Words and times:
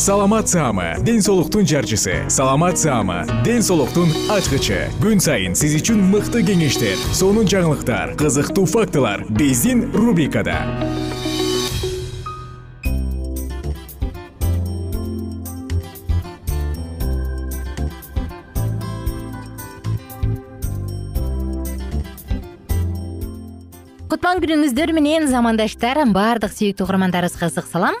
саламат 0.00 0.48
саама 0.48 0.96
ден 1.04 1.20
соолуктун 1.20 1.66
жарчысы. 1.66 2.24
Саламат 2.30 2.78
саама 2.78 3.26
ден 3.44 3.60
соолуктун 3.60 4.08
ачкычы. 4.32 4.88
Күн 4.96 5.20
сайын 5.20 5.52
сиз 5.52 5.74
үчүн 5.76 6.00
мыкты 6.08 6.40
кеңештер 6.40 6.96
сонун 7.12 7.44
жаңылыктар 7.44 8.16
кызыктуу 8.16 8.64
фактылар 8.64 9.26
биздин 9.28 9.90
рубрикада. 9.92 10.56
Кутман 24.08 24.40
күнүңүздөр 24.40 24.96
менен 24.96 25.28
замандаштар 25.28 26.06
баардык 26.08 26.56
сүйүктүү 26.56 26.88
угармандарыбызга 26.88 27.52
ысык 27.52 27.68
салам 27.68 28.00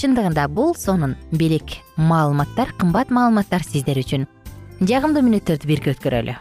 чындыгында 0.00 0.46
бул 0.48 0.72
сонун 0.74 1.14
белек 1.30 1.76
маалыматтар 1.96 2.72
кымбат 2.80 3.12
маалыматтар 3.12 3.66
сиздер 3.66 4.00
үчүн. 4.00 4.26
Жагымдуу 4.80 5.22
мүнөттөрдү 5.28 5.68
бирге 5.68 5.92
өткөрөлү. 5.92 6.38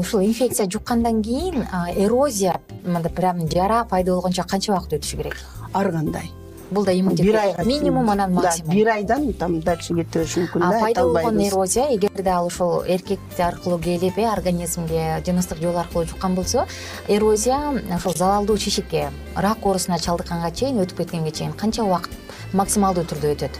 Ушул 0.00 0.24
инфекция 0.24 0.66
жуккандан 0.66 1.20
кийин 1.22 1.66
эрозия 1.94 2.56
мындай 2.84 3.12
прям 3.12 3.46
жара 3.52 3.84
пайда 3.84 4.16
болгончо 4.16 4.48
канча 4.48 4.72
убакыт 4.72 4.98
өтүшү 4.98 5.22
керек? 5.22 5.36
Ар 5.74 5.92
кандай 5.92 6.32
бул 6.70 6.84
да 6.84 6.92
иммунитет. 6.92 7.26
Бир 7.26 7.36
айга 7.36 7.64
минимум 7.64 8.10
анан 8.10 8.32
максимум. 8.32 8.74
бир 8.74 8.88
айдан 8.88 9.32
там 9.32 9.60
дальше 9.60 9.94
кете 9.94 10.18
бериши 10.18 10.40
мүмкүн 10.40 10.60
да 10.60 10.80
пайда 10.80 11.02
болгон 11.02 11.40
эрозия 11.40 11.86
эгерде 11.96 12.30
ал 12.30 12.46
ошол 12.46 12.84
эркек 12.86 13.18
аркылуу 13.38 13.78
келип 13.78 14.18
э 14.18 14.26
организмге 14.26 15.22
жыныстык 15.26 15.58
жол 15.58 15.76
аркылуу 15.76 16.06
жуккан 16.06 16.34
болсо 16.34 16.66
эрозия 17.08 17.58
ошол 17.94 18.14
залалдуу 18.14 18.58
чечекке 18.58 19.10
рак 19.36 19.66
оорусуна 19.66 19.98
чалдыкканга 19.98 20.50
чейин 20.50 20.78
өтүп 20.78 20.98
кеткенге 20.98 21.30
чейин 21.30 21.52
канча 21.52 21.82
убакыт 21.82 22.12
максималдуу 22.52 23.04
түрдө 23.04 23.34
өтөт? 23.34 23.58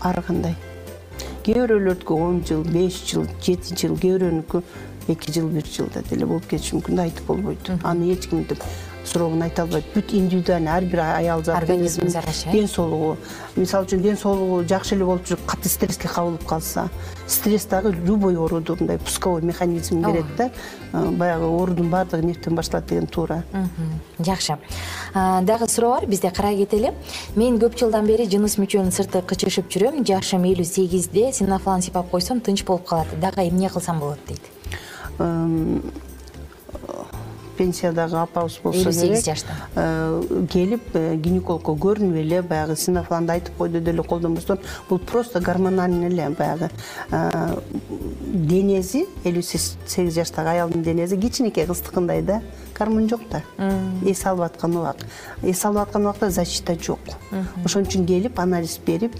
Ар 0.00 0.22
кандай? 0.22 0.54
Кээ 1.44 1.66
бирөөлөрдүкү 1.66 2.14
он 2.14 2.42
жыл 2.46 2.64
беш 2.64 3.02
жыл 3.06 3.26
жети 3.42 3.76
жыл 3.76 3.98
кээ 3.98 4.18
бирөөнүкү 4.18 4.62
эки 5.08 5.32
жыл 5.32 5.48
бир 5.52 5.66
жылда 5.68 6.02
деле 6.08 6.26
болуп 6.26 6.46
кетиши 6.48 6.76
мүмкүн 6.76 6.96
да 6.96 7.02
айтып 7.04 7.26
болбойт. 7.26 7.70
Аны 7.82 8.12
эч 8.14 8.28
кимтип 8.30 8.62
суроогун 9.04 9.42
айта 9.42 9.62
албайт. 9.62 9.84
Бүт 9.94 10.12
индивидуальный 10.14 10.70
ар 10.70 10.84
бир 10.84 11.00
аял 11.00 11.44
зат 11.44 11.56
организмине 11.56 12.10
жараша 12.10 12.48
э 12.48 12.52
ден 12.52 12.68
соолугу. 12.68 13.16
Мисалы 13.56 13.86
үчүн 13.86 14.02
ден 14.02 14.16
соолугу 14.16 14.64
жакшы 14.68 14.94
эле 14.94 15.04
болуп 15.04 15.26
жүрүп 15.26 15.46
катуу 15.46 15.70
стресске 15.70 16.08
кабылып 16.08 16.44
калса 16.46 16.88
стресс 17.26 17.66
дагы 17.66 17.92
любой 17.92 18.36
ооруду 18.36 18.76
мындай 18.78 18.98
пусковой 18.98 19.42
механизмин 19.42 20.02
берет 20.02 20.26
да. 20.36 20.50
Баягы 20.92 21.44
оорудун 21.44 21.90
баардыгы 21.90 22.22
эмнетен 22.22 22.54
башталат 22.54 22.86
деген 22.86 23.06
туура. 23.06 23.44
Жакшы. 24.18 24.58
Дагы 25.14 25.68
суроо 25.68 26.00
бар 26.00 26.06
бизде 26.06 26.30
карай 26.30 26.56
кетели. 26.56 26.92
Мен 27.36 27.58
көп 27.58 27.78
жылдан 27.78 28.06
бери 28.06 28.26
жыныс 28.26 28.58
мүчөм 28.58 28.90
сырты 28.90 29.22
кычышып 29.22 29.70
жүрөм. 29.70 30.04
Жашым 30.04 30.44
элүү 30.44 30.64
сегизде 30.64 31.32
синофлан 31.32 31.82
сыйпап 31.82 32.10
койсом 32.10 32.40
тынч 32.40 32.64
болуп 32.64 32.86
калат. 32.86 33.06
Дагы 33.20 33.48
эмне 33.48 33.68
кылсам 33.68 34.00
болот 34.00 34.18
дейт 34.28 34.42
пенсиядагы 37.58 38.18
апабыз 38.20 38.58
болсо 38.62 38.82
элүү 38.82 38.92
сегиз 38.92 39.24
жашта 39.26 39.56
келип 40.52 40.94
э, 40.94 41.16
гинекологко 41.16 41.74
көрүнүп 41.84 42.18
эле 42.20 42.42
баягы 42.42 42.76
синофланды 42.76 43.36
айтып 43.36 43.56
койду 43.58 43.80
деле 43.80 44.02
колдонбостон. 44.02 44.58
Бул 44.88 44.98
просто 44.98 45.40
гормональный 45.40 46.08
эле 46.08 46.28
баягы 46.30 46.70
э, 47.10 47.56
денеси 48.34 49.06
элүү 49.24 49.42
сегиз 49.42 50.14
жаштагы 50.14 50.56
аялдын 50.56 50.82
денеси 50.82 51.16
кичинекей 51.20 51.66
кыздыкындай 51.66 52.22
да 52.22 52.42
гормон 52.78 53.08
жок 53.08 53.20
да. 53.30 53.42
Эс 54.04 54.24
алып 54.26 54.48
аткан 54.48 54.76
убак 54.76 55.06
эс 55.42 55.64
алып 55.64 55.86
аткан 55.86 56.02
убакта 56.02 56.30
защита 56.30 56.74
жок. 56.74 56.98
Ошон 57.64 57.86
үчүн 57.86 58.06
келип 58.06 58.40
анализ 58.40 58.78
берип 58.86 59.14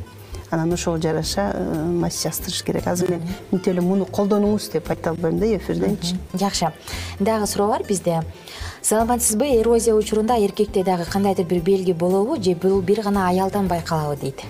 анан 0.54 0.72
ошого 0.72 1.00
жараша 1.00 1.52
мазь 1.86 2.22
жаздырыш 2.22 2.62
керек. 2.62 2.86
Азыр 2.86 3.10
мен 3.10 3.22
мынтип 3.50 3.72
эле 3.74 3.80
муну 3.80 4.06
колдонуңуз 4.06 4.70
деп 4.72 4.90
айта 4.90 5.10
албайм 5.10 5.38
да 5.38 5.46
эфирденчи 5.56 6.16
жакшы. 6.32 6.72
Дагы 7.20 7.46
суроо 7.46 7.68
бар 7.68 7.82
бизде. 7.88 8.22
Саламатсызбы? 8.82 9.46
Эрозия 9.60 9.94
учурунда 9.94 10.36
эркекте 10.38 10.84
дагы 10.84 11.04
кандайдыр 11.04 11.46
бир 11.46 11.62
белги 11.62 11.92
болобу 11.92 12.40
же 12.42 12.54
бул 12.54 12.80
бир 12.80 13.02
гана 13.02 13.28
аялдан 13.28 13.66
байкалабы 13.66 14.16
дейт? 14.20 14.42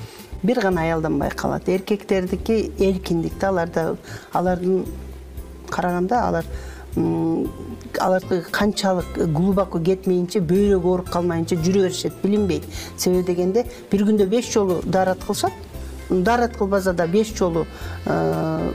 Бир 0.43 0.61
гана 0.61 0.83
аялдан 0.83 1.19
байкалат. 1.19 1.69
Эркектердики 1.69 2.73
эркиндик 2.79 3.39
да 3.39 3.49
аларда 3.49 3.97
алардын 4.33 4.87
караганда 5.71 6.29
алар 6.29 6.45
алардыкы 7.99 8.43
канчалык 8.51 9.07
глубоко 9.33 9.79
кетмейинче 9.79 10.41
бөйрөгү 10.41 10.91
ооруп 10.91 11.11
калмайынча 11.11 11.57
жүрө 11.57 11.87
беришет 11.87 12.19
билинбейт. 12.23 12.65
Себеби 12.97 13.27
дегенде 13.27 13.65
бир 13.91 14.05
күндө 14.07 14.27
беш 14.27 14.51
жолу 14.53 14.81
даарат 14.85 15.25
кылышат 15.25 15.53
даарат 16.11 16.57
кылбаса 16.57 16.93
да 16.93 17.07
беш 17.07 17.35
жолу 17.37 17.67
э, 18.07 18.73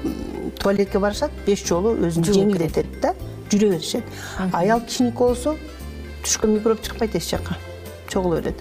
туалетке 0.60 1.00
барышат 1.00 1.31
беш 1.46 1.66
жолу 1.66 1.96
өзүн 1.96 2.26
жеңилдетет 2.26 3.00
да 3.02 3.16
жүрө 3.52 3.72
беришет. 3.76 4.04
Аял 4.54 4.81
кичинекей 4.81 5.18
болсо 5.18 5.56
түшкөн 6.24 6.58
микроб 6.58 6.81
чыкпайт 6.81 7.16
эч 7.16 7.30
жака 7.31 7.58
чогула 8.10 8.42
берет 8.42 8.56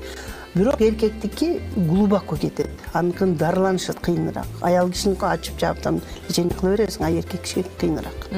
бирок 0.54 0.80
эркектики 0.80 1.60
глубоко 1.76 2.36
кетет 2.36 2.70
аныкын 2.92 3.36
дарыланышат 3.36 4.00
кыйыныраак. 4.00 4.46
Аял 4.62 4.88
кишиники 4.90 5.24
ачып 5.24 5.58
жаап 5.60 5.80
там 5.80 6.00
лечение 6.28 6.54
кыла 6.54 6.76
бересиң 6.76 7.04
а 7.04 7.10
эркек 7.10 7.42
кишиге 7.42 7.68
кыйыныраак. 7.78 8.28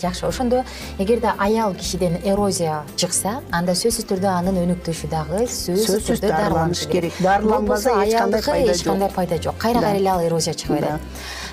Жакшы. 0.00 0.26
Ошондо 0.26 0.64
эгерде 0.98 1.32
аял 1.38 1.74
кишиден 1.74 2.18
эрозия 2.24 2.84
чыкса 2.96 3.40
анда 3.50 3.72
сөзсүз 3.72 4.08
түрдө 4.08 4.30
анын 4.32 4.56
өнүктүшү 4.64 5.10
дагы 5.12 5.44
сөзсүз 5.46 6.08
түрдө 6.08 6.28
дарыланыш 6.28 6.86
керек. 6.86 7.12
дарыланбаса 7.20 7.90
эч 8.04 8.14
кандай 8.16 8.42
пайда 8.42 8.72
жок 8.72 8.76
эч 8.76 8.84
кандай 8.84 9.10
пайда 9.10 9.42
жок. 9.42 9.58
кайра 9.58 9.80
кайра 9.80 9.98
эле 9.98 10.08
ал 10.10 10.22
эрозия 10.26 10.54
чыга 10.54 10.74
берет 10.74 11.00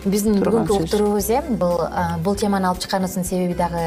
биздин 0.05 0.37
бүгүнкү 0.37 0.75
уктуруубуз 0.83 1.29
э 1.33 1.41
бул 1.57 1.79
бул 2.23 2.35
теманы 2.37 2.67
алып 2.69 2.81
чыкканыбыздын 2.83 3.25
себеби 3.25 3.55
дагы 3.57 3.81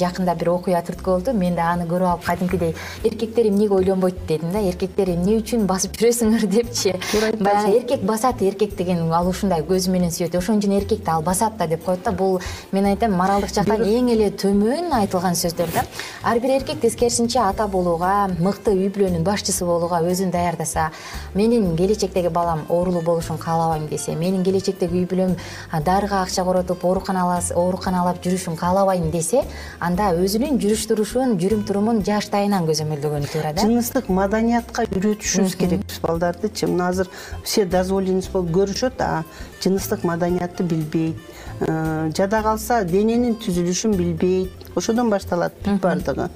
жакында 0.00 0.34
бир 0.34 0.48
окуя 0.54 0.80
түрткү 0.80 1.04
болду. 1.04 1.32
Мен 1.36 1.54
да 1.56 1.72
аны 1.72 1.84
көрүп 1.84 2.08
алып 2.12 2.24
кадимкидей 2.24 2.74
эркектер 3.04 3.48
эмнеге 3.48 3.74
ойлонбойт? 3.74 4.26
дедим 4.26 4.52
да. 4.52 4.60
Эркектер 4.60 5.10
эмне 5.10 5.36
үчүн 5.38 5.66
басып 5.66 5.96
жүрөсүңөр? 6.00 6.46
депчи. 6.54 6.94
Баягы 7.40 7.76
эркек 7.78 8.02
басат 8.02 8.42
эркек 8.42 8.76
деген 8.76 9.12
ал 9.12 9.28
ушундай 9.28 9.60
көзү 9.62 9.90
менен 9.90 10.10
сүйөт. 10.10 10.38
Ошон 10.38 10.58
үчүн 10.58 10.78
эркекти 10.78 11.10
ал 11.10 11.22
басат 11.22 11.58
да 11.58 11.66
деп 11.66 11.84
коет 11.84 12.02
да. 12.02 12.12
Бул 12.12 12.40
мен 12.72 12.86
айтам 12.86 13.12
моралдык 13.12 13.52
жактан 13.52 13.84
эң 13.84 14.08
эле 14.14 14.30
төмөн 14.30 14.92
айтылган 15.02 15.36
сөздөр 15.36 15.72
да. 15.74 15.84
Ар 16.22 16.40
бир 16.40 16.56
эркек 16.56 16.80
тескерисинче 16.80 17.40
ата 17.40 17.68
болууга 17.68 18.28
мыкты 18.38 18.72
үй 18.72 18.88
бүлөнүн 18.88 19.24
башчысы 19.24 19.64
болууга 19.68 20.00
өзүн 20.00 20.32
даярдаса 20.32 20.90
менин 21.34 21.76
келечектеги 21.76 22.28
балам 22.28 22.64
оорулуу 22.68 23.02
болушун 23.02 23.38
каалабайм 23.38 23.88
десе 23.88 24.16
менин 24.16 24.44
келечектеги 24.44 25.02
үй 25.02 25.06
бүлөм 25.06 25.36
дарыга 25.84 26.22
акча 26.22 26.44
коротуп 26.44 26.84
ооруканалап 26.84 28.20
жүрүшүн 28.24 28.56
каалабайм 28.58 29.10
десе 29.10 29.44
анда 29.80 30.10
өзүнүн 30.16 30.60
жүрүш 30.62 30.86
турушун 30.90 31.36
жүрүм 31.40 31.64
турумун 31.68 32.02
жаштайынан 32.06 32.66
көзөмөлдөгөнү 32.68 33.32
туура 33.32 33.52
да. 33.52 33.66
Жыныстык 33.66 34.08
маданиятка 34.08 34.86
үйрөтүшүбүз 34.88 35.56
керек 35.58 35.84
биз 35.86 36.00
балдардычы 36.04 36.70
мына 36.70 36.88
азыр 36.92 37.10
все 37.44 37.64
дозволенность 37.66 38.32
болуп 38.32 38.54
көрүшөт 38.56 39.02
а 39.04 39.24
жыныстык 39.62 40.04
маданиятты 40.04 40.64
билбейт. 40.64 41.16
Э, 41.60 42.10
жада 42.16 42.42
калса 42.42 42.82
дененин 42.84 43.36
түзүлүшүн 43.42 43.96
билбейт. 43.98 44.68
Ошодон 44.76 45.10
башталат 45.10 45.54
бүт 45.64 45.80
баардыгы 45.82 46.28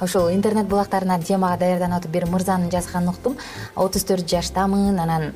ошол 0.00 0.30
интернет 0.32 0.66
булактарынан 0.68 1.22
темага 1.22 1.58
даярданып 1.60 2.00
атып 2.00 2.12
бир 2.12 2.26
мырзанын 2.26 2.70
жазганын 2.72 3.10
уктум. 3.12 3.36
отуз 3.76 4.04
төрт 4.04 4.28
жаштамын 4.28 4.98
анан 4.98 5.32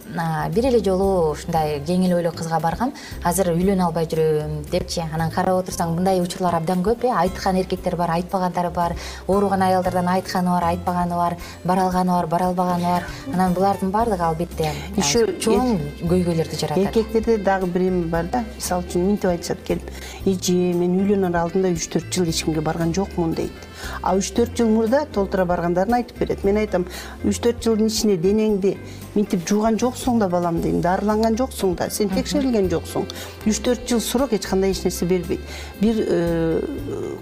бир 0.54 0.66
эле 0.66 0.80
жолу 0.84 1.32
ушундай 1.32 1.80
жеңил 1.86 2.16
ойлуу 2.16 2.32
кызга 2.32 2.60
баргам. 2.60 2.92
Азыр 3.22 3.52
үйлөнө 3.52 3.86
албай 3.86 4.06
жүрөм 4.06 4.64
депчи. 4.70 5.02
Анан 5.12 5.30
карап 5.30 5.64
отурсаң 5.64 5.94
мындай 5.94 6.20
учурлар 6.20 6.54
абдан 6.54 6.82
көп 6.82 7.04
э. 7.04 7.12
Айткан 7.12 7.56
эркектер 7.56 7.96
бар 7.96 8.10
айтпагандары 8.10 8.70
бар. 8.70 8.96
Ооруган 9.28 9.62
аялдардан 9.62 10.08
айтканы 10.08 10.50
бар 10.50 10.64
айтпаганы 10.64 11.14
бар 11.14 11.36
бара 11.64 11.82
алганы 11.82 12.12
бар 12.12 12.26
бара 12.26 12.46
албаганы 12.46 12.84
бар. 12.84 13.06
Анан 13.32 13.52
булардын 13.54 13.90
баардыгы 13.90 14.24
албетте 14.24 14.72
еще 14.96 15.26
чоң 15.40 15.78
көйгөйлөрдү 16.00 16.58
жаратат. 16.58 16.78
эркектерде 16.78 17.38
дагы 17.38 17.66
бир 17.66 17.82
эме 17.82 18.06
бар 18.06 18.24
да. 18.24 18.44
Мисалы 18.56 18.84
үчүн 18.84 19.06
мынтип 19.06 19.30
айтышат 19.30 19.62
келип 19.64 19.90
эже 20.24 20.52
мен 20.74 20.98
үйлөнөр 21.00 21.36
алдында 21.36 21.72
үч 21.76 21.88
төрт 21.92 22.10
жыл 22.12 22.28
эч 22.28 22.44
кимге 22.44 22.60
барган 22.60 22.94
жокмун 22.94 23.34
дейт 23.34 23.52
а 24.02 24.14
үч 24.16 24.30
төрт 24.36 24.56
жыл 24.58 24.68
мурда 24.68 25.04
толтура 25.12 25.44
баргандарын 25.44 25.98
айтып 26.00 26.18
берет. 26.18 26.44
Мен 26.44 26.56
айтам 26.56 26.86
үч 27.24 27.40
төрт 27.44 27.62
жылдын 27.64 27.90
ичинде 27.90 28.16
денеңди 28.16 28.76
минтип 29.14 29.46
жууган 29.48 29.78
жоксуң 29.78 30.18
да 30.22 30.28
балам 30.28 30.60
дейм 30.62 30.80
дарыланган 30.84 31.36
жоксуң 31.38 31.76
да 31.78 31.90
сен 31.90 32.10
текшерилген 32.10 32.70
жоксуң. 32.72 33.06
Үч 33.46 33.62
төрт 33.64 33.88
жыл 33.88 34.00
срок 34.00 34.32
эч 34.32 34.46
кандай 34.46 34.72
эч 34.72 34.84
нерсе 34.84 35.06
бербейт. 35.06 35.40
Бир 35.80 36.02
э, 36.06 36.60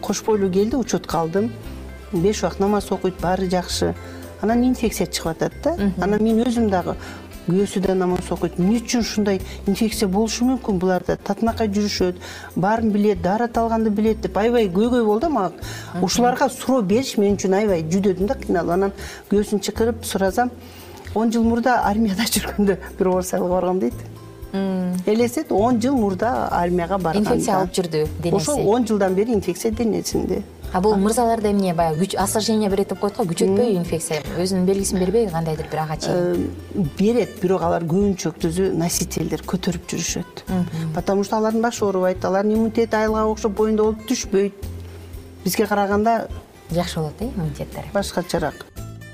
кош 0.01 0.25
бойлуу 0.25 0.51
келди 0.51 0.77
учетко 0.77 1.19
алдым. 1.19 1.53
Беш 2.13 2.43
убакыт 2.43 2.61
намаз 2.61 2.91
окуйт 2.93 3.21
баары 3.21 3.49
жакшы. 3.51 3.95
Анан 4.43 4.65
инфекция 4.67 5.07
чыгып 5.07 5.37
атат 5.37 5.53
да. 5.63 5.77
Анан 6.03 6.23
мен 6.23 6.43
өзүм 6.43 6.69
дагы 6.71 6.97
күйөөсү 7.47 7.81
да 7.83 7.95
намаз 7.99 8.31
окуйт 8.31 8.59
эмне 8.61 8.79
үчүн 8.81 9.03
ушундай 9.03 9.41
инфекция 9.67 10.09
болушу 10.09 10.47
мүмкүн? 10.47 10.79
Буларда 10.83 11.17
татынакай 11.17 11.69
жүрүшөт 11.75 12.21
баарын 12.57 12.93
билет 12.95 13.23
даарат 13.23 13.59
алганды 13.59 13.91
билет 13.91 14.21
деп. 14.23 14.37
Аябай 14.37 14.69
көйгөй 14.69 15.05
болду 15.05 15.27
да 15.27 15.29
мага 15.29 16.03
ушуларга 16.03 16.49
суроо 16.49 16.83
бериш 16.83 17.17
мен 17.19 17.37
үчүн 17.37 17.59
аябай 17.59 17.83
жүдөдүм 17.83 18.31
да 18.31 18.39
кыйналып. 18.39 18.71
Анан 18.71 18.93
күйөөсүн 19.31 19.63
чакырып 19.67 20.05
суразам 20.05 20.51
он 21.15 21.33
жыл 21.33 21.45
мурда 21.45 21.83
армияда 21.89 22.29
жүргөндө 22.35 22.79
бир 22.99 23.13
орус 23.15 23.35
айылга 23.35 23.55
баргам 23.59 23.81
дейт. 23.81 23.95
Элестет 25.07 25.53
он 25.53 25.81
жыл 25.81 25.97
мурда 25.97 26.49
армияга 26.49 26.99
барган 26.99 27.25
инфекция 27.25 27.59
алып 27.59 27.73
жүрдү 27.73 28.07
денеси. 28.23 28.37
Ошол 28.37 28.69
он 28.69 28.87
жылдан 28.87 29.15
бери 29.15 29.35
инфекция 29.35 29.73
денесинде 29.73 30.43
а 30.73 30.81
бул 30.81 30.97
мырзаларда 30.97 31.51
эмне 31.51 31.75
баягы 31.75 32.07
күч 32.07 32.17
осложнение 32.17 32.71
берет 32.71 32.89
деп 32.89 33.01
коет 33.01 33.17
го 33.17 33.25
күчөтпөйбү 33.29 33.77
инфекция. 33.77 34.23
Өзүнүн 34.41 34.67
белгисин 34.67 34.99
бербейби 34.99 35.33
кандайдыр 35.33 35.69
бир 35.71 35.83
ага 35.85 35.97
чейин. 35.97 36.51
Берет 36.99 37.41
бирок 37.43 37.63
алар 37.63 37.85
көбүнчөсү 37.85 38.73
носительдер 38.77 39.45
көтөрүп 39.45 39.85
жүрүшөт. 39.93 40.45
Потому 40.95 41.25
что 41.25 41.37
алардын 41.37 41.63
башы 41.63 41.85
оорубайт 41.85 42.25
алардын 42.25 42.55
иммунитети 42.55 42.97
айылга 42.97 43.27
окшоп 43.27 43.53
боюнда 43.53 43.83
болуп 43.83 44.07
түшпөйт. 44.09 44.55
Бизге 45.45 45.67
караганда 45.67 46.29
жакшы 46.71 47.01
болот 47.01 47.21
э 47.21 47.29
иммунитеттери 47.29 47.93
башкачараак 47.93 48.67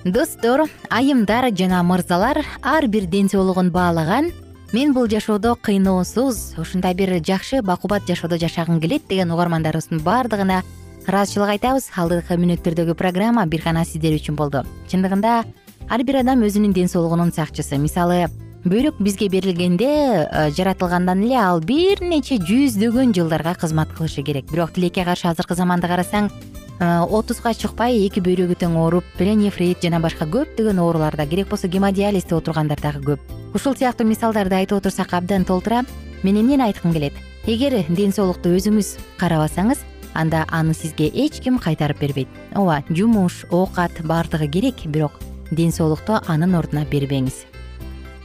достор 0.04 0.68
айымдар 0.90 1.50
жана 1.52 1.82
мырзалар 1.82 2.44
ар 2.62 2.86
бир 2.86 3.06
ден 3.06 3.28
соолугун 3.28 3.70
баалаган. 3.70 4.32
Мен 4.72 4.92
бул 4.92 5.08
жашоодо 5.08 5.56
кыйноосуз 5.56 6.54
ушундай 6.58 6.94
бир 6.94 7.20
жакшы 7.24 7.62
бакубат 7.62 8.06
жашоодо 8.06 8.38
жашагым 8.38 8.80
келет 8.80 9.08
деген 9.08 9.30
угармандарыбыздын 9.32 10.00
баардыгына 10.00 10.62
ыраазычылык 11.08 11.54
айтабыз. 11.56 11.88
Алдыңкы 11.96 12.36
мүнөттөрдөгү 12.38 12.94
программа 12.98 13.46
бир 13.48 13.64
гана 13.64 13.84
сиздер 13.88 14.16
үчүн 14.18 14.36
болду. 14.36 14.62
Чындыгында 14.92 15.40
ар 15.88 16.04
бир 16.04 16.20
адам 16.20 16.44
өзүнүн 16.44 16.74
ден 16.76 16.88
соолугунун 16.92 17.32
сакчысы. 17.32 17.78
Мисалы 17.80 18.28
бөйрөк 18.68 19.00
бизге 19.00 19.28
берилгенде 19.32 19.88
э, 19.88 20.50
жаратылгандан 20.56 21.22
эле 21.24 21.38
ал 21.40 21.60
бир 21.60 22.02
нече 22.02 22.36
жүздөгөн 22.42 23.14
жылдарга 23.16 23.54
кызмат 23.54 23.92
кылышы 23.96 24.22
керек. 24.22 24.50
Бирок 24.52 24.72
тилекке 24.76 25.04
каршы 25.04 25.28
азыркы 25.30 25.54
заманды 25.54 25.88
карасаң 25.88 26.28
э, 26.28 27.00
отузга 27.00 27.54
чыкпай 27.54 28.02
эки 28.04 28.20
бөйрөгү 28.20 28.58
тең 28.60 28.76
ооруп 28.76 29.06
пленефрит 29.16 29.82
жана 29.82 30.02
башка 30.04 30.26
көптөгөн 30.26 30.82
ооруларда 30.82 31.26
керек 31.26 31.48
болсо 31.48 31.68
гемодиализде 31.68 32.36
отургандар 32.36 32.80
дагы 32.82 33.14
көп. 33.14 33.36
Ушул 33.54 33.76
сыяктуу 33.78 34.06
мисалдарды 34.06 34.58
айтып 34.58 34.82
отурсак 34.82 35.14
абдан 35.14 35.44
толтура 35.48 35.84
мен 36.22 36.36
эмнени 36.36 36.66
айткым 36.68 36.92
келет? 36.92 37.14
Эгер 37.46 37.84
ден 37.88 38.12
соолукту 38.12 38.50
өзүңүз 38.52 38.98
карабасаңыз 39.16 39.86
анда 40.18 40.44
аны 40.50 40.74
сизге 40.74 41.06
эч 41.06 41.38
ким 41.40 41.58
кайтарып 41.62 42.00
бербейт. 42.00 42.28
Ооба 42.54 42.82
жумуш 42.90 43.44
оокат 43.50 44.02
баардыгы 44.02 44.48
керек 44.48 44.84
бирок 44.86 45.12
ден 45.50 45.70
соолукту 45.72 46.18
анын 46.26 46.58
ордуна 46.58 46.82
бербеңиз. 46.84 47.46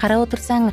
Карап 0.02 0.26
отурсаң 0.26 0.72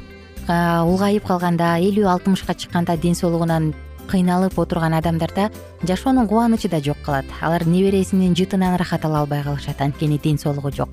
улгайып 0.49 1.27
калганда 1.29 1.77
элүү 1.79 2.09
алтымышка 2.09 2.55
чыкканда 2.55 2.97
ден 2.97 3.15
соолугунан 3.15 3.75
кыйналып 4.11 4.59
отурган 4.59 4.97
адамдарда 4.99 5.51
жашоонун 5.87 6.27
кубанычы 6.27 6.69
да 6.69 6.81
жок 6.81 6.97
калат. 7.05 7.27
Алар 7.41 7.67
небересинин 7.67 8.35
жытынан 8.35 8.75
ырахат 8.75 9.05
ала 9.05 9.21
албай 9.21 9.45
калышат. 9.45 9.81
Анткени 9.81 10.19
ден 10.19 10.39
соолугу 10.39 10.73
жок. 10.73 10.89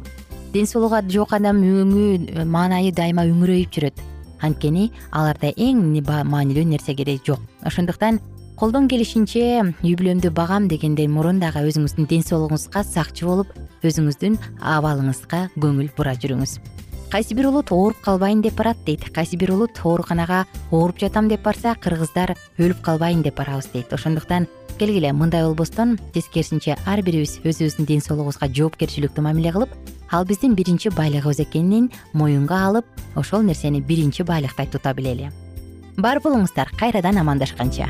Ден 0.54 0.68
соолугу 0.68 1.02
жок 1.10 1.34
адам 1.34 1.64
өңү 1.64 2.46
маанайы 2.46 2.92
дайыма 2.92 3.26
үңүрөйүп 3.26 3.74
жүрөт. 3.74 4.04
Анткени 4.42 4.92
аларда 5.12 5.50
эң 5.58 5.82
маанилүү 6.06 6.66
нерсе 6.66 6.94
керек 6.94 7.26
жок. 7.26 7.40
Ошондуктан 7.64 8.20
колдон 8.58 8.88
келишинче 8.90 9.62
үй 9.86 9.94
бүлөмдү 10.00 10.32
багам 10.34 10.66
дегенден 10.66 11.12
мурун 11.14 11.38
дагы 11.38 11.62
өзүңүздүн 11.70 12.08
ден 12.10 12.24
соолугуңузга 12.26 12.82
сакчы 12.82 13.28
болуп 13.30 13.52
өзүңүздүн 13.86 14.40
абалыңызга 14.74 15.44
көңүл 15.62 15.92
бура 15.94 16.16
жүрүңүз. 16.18 16.56
Кайсы 17.12 17.38
бир 17.38 17.52
улут 17.52 17.70
ооруп 17.72 18.02
калбайын 18.02 18.42
деп 18.42 18.58
барат 18.58 18.82
дейт. 18.88 19.06
Кайсы 19.14 19.38
бир 19.38 19.54
улут 19.54 19.78
ооруканага 19.86 20.48
ооруп 20.72 20.98
жатам 20.98 21.30
деп 21.30 21.46
барса 21.46 21.76
кыргыздар 21.78 22.34
өлүп 22.58 22.82
калбайын 22.82 23.22
деп 23.22 23.38
барабыз 23.38 23.70
дейт. 23.76 23.94
Ошондуктан 23.94 24.50
келгиле 24.80 25.14
мындай 25.14 25.46
болбостон 25.46 26.00
тескерисинче 26.18 26.80
ар 26.90 27.06
бирибиз 27.06 27.38
өзүбүздүн 27.46 27.86
ден 27.86 28.02
соолугубузга 28.02 28.50
жоопкерчиликтүү 28.50 29.22
мамиле 29.22 29.54
кылып 29.54 29.78
ал 30.10 30.26
биздин 30.26 30.58
биринчи 30.58 30.90
байлыгыбыз 30.90 31.46
экенин 31.46 31.92
моюнга 32.14 32.66
алып 32.66 32.86
ошол 33.16 33.46
нерсени 33.46 33.82
биринчи 33.82 34.26
байлыктай 34.26 34.66
тута 34.66 34.98
билели. 34.98 35.30
Бар 35.98 36.20
болуңуздар 36.26 36.74
кайрадан 36.78 37.22
амандашканча 37.22 37.90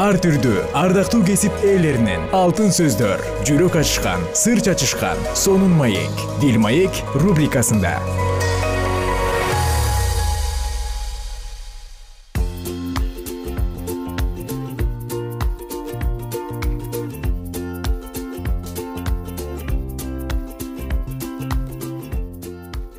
ар 0.00 0.16
түрдүү 0.16 0.62
ардактуу 0.78 1.20
кесип 1.26 1.52
ээлеринен 1.66 2.22
алтын 2.32 2.70
сөздөр 2.72 3.20
жүрөк 3.44 3.76
ачышкан 3.82 4.22
сыр 4.32 4.62
чачышкан 4.64 5.20
сонун 5.36 5.74
маек 5.76 6.22
дил 6.40 6.56
маек 6.62 6.96
рубрикасында. 7.12 7.98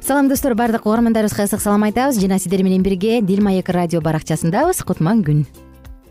Салам 0.03 0.29
достор 0.29 0.53
баардык 0.53 0.85
угармандарыбызга 0.85 1.47
ысык 1.47 1.61
салам 1.63 1.87
айтабыз. 1.89 2.21
Жана 2.21 2.37
сиздер 2.37 2.61
менен 2.61 2.83
бирге 2.83 3.21
дил 3.21 3.41
маек 3.41 3.69
радио 3.69 4.01
баракчасындабыз. 4.01 4.83
Кутман 4.85 5.23
күн 5.23 5.45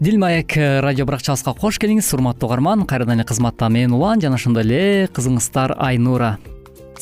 дил 0.02 0.18
маек 0.18 0.56
э, 0.56 0.80
радио 0.82 1.04
баракчабызга 1.06 1.52
кош 1.54 1.76
келиңиз. 1.78 2.09
Урматтуу 2.16 2.49
угарман 2.49 2.82
кайрадан 2.90 3.21
эле 3.21 3.25
кызматта 3.28 3.68
мен 3.71 3.92
улан 3.94 4.18
жана 4.21 4.35
ошондой 4.35 4.64
эле 4.66 5.06
кызыңыздар 5.14 5.76
айнура 5.78 6.38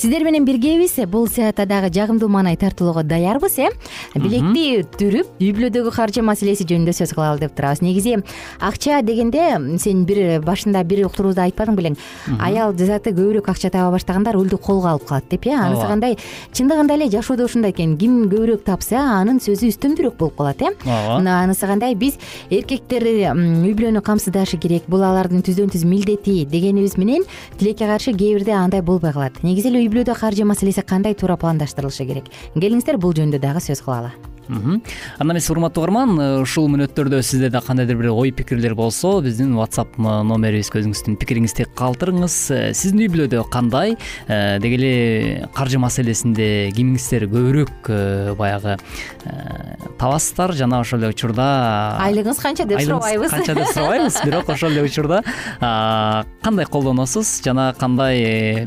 сиздер 0.00 0.24
менен 0.24 0.46
биргебиз 0.48 0.94
бул 1.12 1.26
саатта 1.28 1.66
дагы 1.68 1.90
жагымдуу 1.92 2.28
маанай 2.32 2.56
тартуулоого 2.56 3.02
даярбыз 3.04 3.58
э. 3.60 3.68
Билекти 4.14 4.80
түрүп 4.96 5.34
үй 5.42 5.50
бүлөдөгү 5.52 5.90
каржы 5.92 6.22
маселеси 6.24 6.64
жөнүндө 6.64 6.94
сөз 6.96 7.12
кылалы 7.12 7.42
деп 7.42 7.52
турабыз. 7.58 7.82
Негизи 7.84 8.16
акча 8.64 9.02
дегенде 9.04 9.58
сен 9.82 10.06
бир 10.08 10.40
башында 10.40 10.80
бир 10.88 11.04
уктурууда 11.04 11.44
айтпадың 11.44 11.76
белең. 11.76 11.98
Аял 12.40 12.72
заты 12.78 13.12
көбүрөөк 13.12 13.50
акча 13.52 13.68
таба 13.68 13.90
баштаганда 13.92 14.32
рулду 14.32 14.56
колго 14.56 14.88
алып 14.88 15.04
калат 15.10 15.28
деп 15.28 15.44
э. 15.44 15.52
Анысы 15.52 15.84
кандай 15.84 16.16
чындыгында 16.56 16.96
эле 16.96 17.10
жашоодо 17.12 17.44
ушундай 17.44 17.74
экен. 17.76 17.98
Ким 18.00 18.24
көбүрөөк 18.32 18.64
тапса 18.64 19.04
анын 19.18 19.36
сөзү 19.44 19.68
үстөмдүүрөөк 19.74 20.16
болуп 20.16 20.40
калат 20.40 20.64
э. 20.64 20.72
Ооба. 20.86 21.36
Анысы 21.42 21.68
кандай 21.68 21.94
биз 21.94 22.16
эркектер 22.48 23.04
үй 23.04 23.76
бүлөнү 23.76 24.00
камсыздашы 24.00 24.56
керек 24.56 24.88
бул 24.88 25.04
алардын 25.04 25.44
түздөн 25.44 25.76
түз 25.76 25.84
милдети 25.84 26.46
дегенибиз 26.48 26.96
менен 26.96 27.28
тилекке 27.58 27.84
каршы 27.84 28.16
кээ 28.16 28.38
бирде 28.38 28.56
андай 28.56 28.80
болбой 28.80 29.12
калат. 29.12 29.42
Негизи 29.44 29.68
эле 29.68 29.89
бүлөдө 29.92 30.16
каржы 30.18 30.46
маселеси 30.48 30.86
кандай 30.86 31.14
туура 31.14 31.36
пландаштырылышы 31.40 32.08
керек? 32.08 32.32
Келиңиздер 32.56 33.00
бул 33.00 33.16
жөнүндө 33.16 33.42
дагы 33.42 33.62
сөз 33.64 33.84
кылалы. 33.84 34.14
Анда 34.50 35.34
эмесе 35.34 35.52
урматтуу 35.52 35.84
угарман 35.84 36.16
э, 36.18 36.24
ушул 36.42 36.66
мүнөттөрдө 36.72 37.20
сиздерде 37.22 37.60
кандайдыр 37.62 37.98
бир 38.00 38.08
ой 38.10 38.32
пикирлер 38.34 38.74
болсо 38.74 39.20
биздин 39.22 39.52
whatsapp 39.54 39.94
номерибизге 39.98 40.80
өзүңүздүн 40.82 41.18
пикириңизди 41.20 41.68
калтырыңыз. 41.78 42.36
Э, 42.50 42.60
сиздин 42.74 43.04
үй 43.04 43.10
бүлөдө 43.12 43.44
кандай? 43.52 43.94
Э, 44.26 44.58
деги 44.62 44.80
эле 44.80 45.48
каржы 45.54 45.78
маселесинде 45.78 46.72
кимиңиздер 46.74 47.28
көбүрөөк 47.30 47.92
баягы 48.40 48.76
табасыздар 50.00 50.56
жана 50.58 50.80
ошол 50.82 51.04
эле 51.04 51.14
учурда 51.14 51.46
айлыгыңыз 52.02 52.42
канча 52.42 52.66
деп 52.66 52.82
сурабайбыз 52.82 53.30
канча 53.30 53.54
деп 53.54 53.70
сурабайбыз 53.70 54.18
бирок 54.24 54.50
ошол 54.50 54.74
эле 54.74 54.82
учурда 54.88 55.22
кандай 56.42 56.66
колдоносуз? 56.66 57.38
Жана 57.44 57.70
кандай 57.78 58.66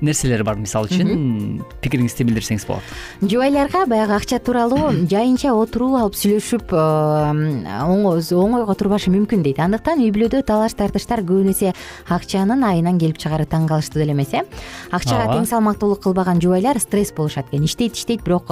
нерселер 0.00 0.42
бар 0.44 0.56
мисалы 0.60 0.88
үчүн 0.88 1.60
пикириңизди 1.82 2.24
билдирсеңиз 2.28 2.64
болот. 2.68 2.84
Жубайларга 3.20 3.84
баягы 3.90 4.16
акча 4.16 4.40
тууралуу 4.42 4.92
жайынча 5.10 5.52
отуруп 5.54 5.96
алып 6.00 6.16
сүйлөшүп 6.18 6.72
оңойго 6.74 8.76
турбашы 8.78 9.12
мүмкүн 9.12 9.44
дейт. 9.44 9.60
Андыктан 9.60 10.00
үй 10.00 10.12
бүлөдө 10.14 10.42
талаш 10.46 10.74
тартыштар 10.78 11.24
көбүн 11.26 11.52
эсе 11.52 11.74
акчанын 12.08 12.64
айынан 12.64 12.98
келип 13.00 13.20
чыгаары 13.20 13.46
таң 13.50 13.68
калыштуу 13.70 14.00
деле 14.00 14.14
эмес 14.16 14.32
э. 14.34 14.44
Акчага 14.90 15.34
тең 15.34 15.46
салмактуулук 15.48 16.02
кылбаган 16.04 16.40
жубайлар 16.40 16.80
стресс 16.80 17.12
болушат 17.12 17.50
экен. 17.50 17.64
Иштейт 17.64 17.96
иштейт 17.96 18.24
бирок 18.24 18.48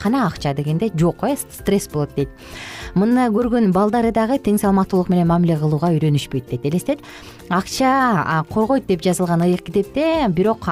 кана 0.00 0.26
акча 0.26 0.54
дегенде 0.54 0.90
жок 0.94 1.24
э 1.24 1.36
стресс 1.36 1.88
болот 1.88 2.14
дейт. 2.16 2.28
Муну 2.94 3.28
көргөн 3.32 3.72
балдары 3.72 4.12
дагы 4.12 4.38
тең 4.38 4.58
салмактуулук 4.58 5.10
менен 5.12 5.28
мамиле 5.28 5.58
кылууга 5.60 5.92
үйрөнүшпөйт 5.92 6.50
дейт 6.50 6.64
элестет. 6.64 7.00
Акча 7.48 8.44
коргойт 8.50 8.86
деп 8.86 9.02
жазылган 9.02 9.42
ыйык 9.42 9.66
китепте 9.66 10.28
бирок 10.28 10.68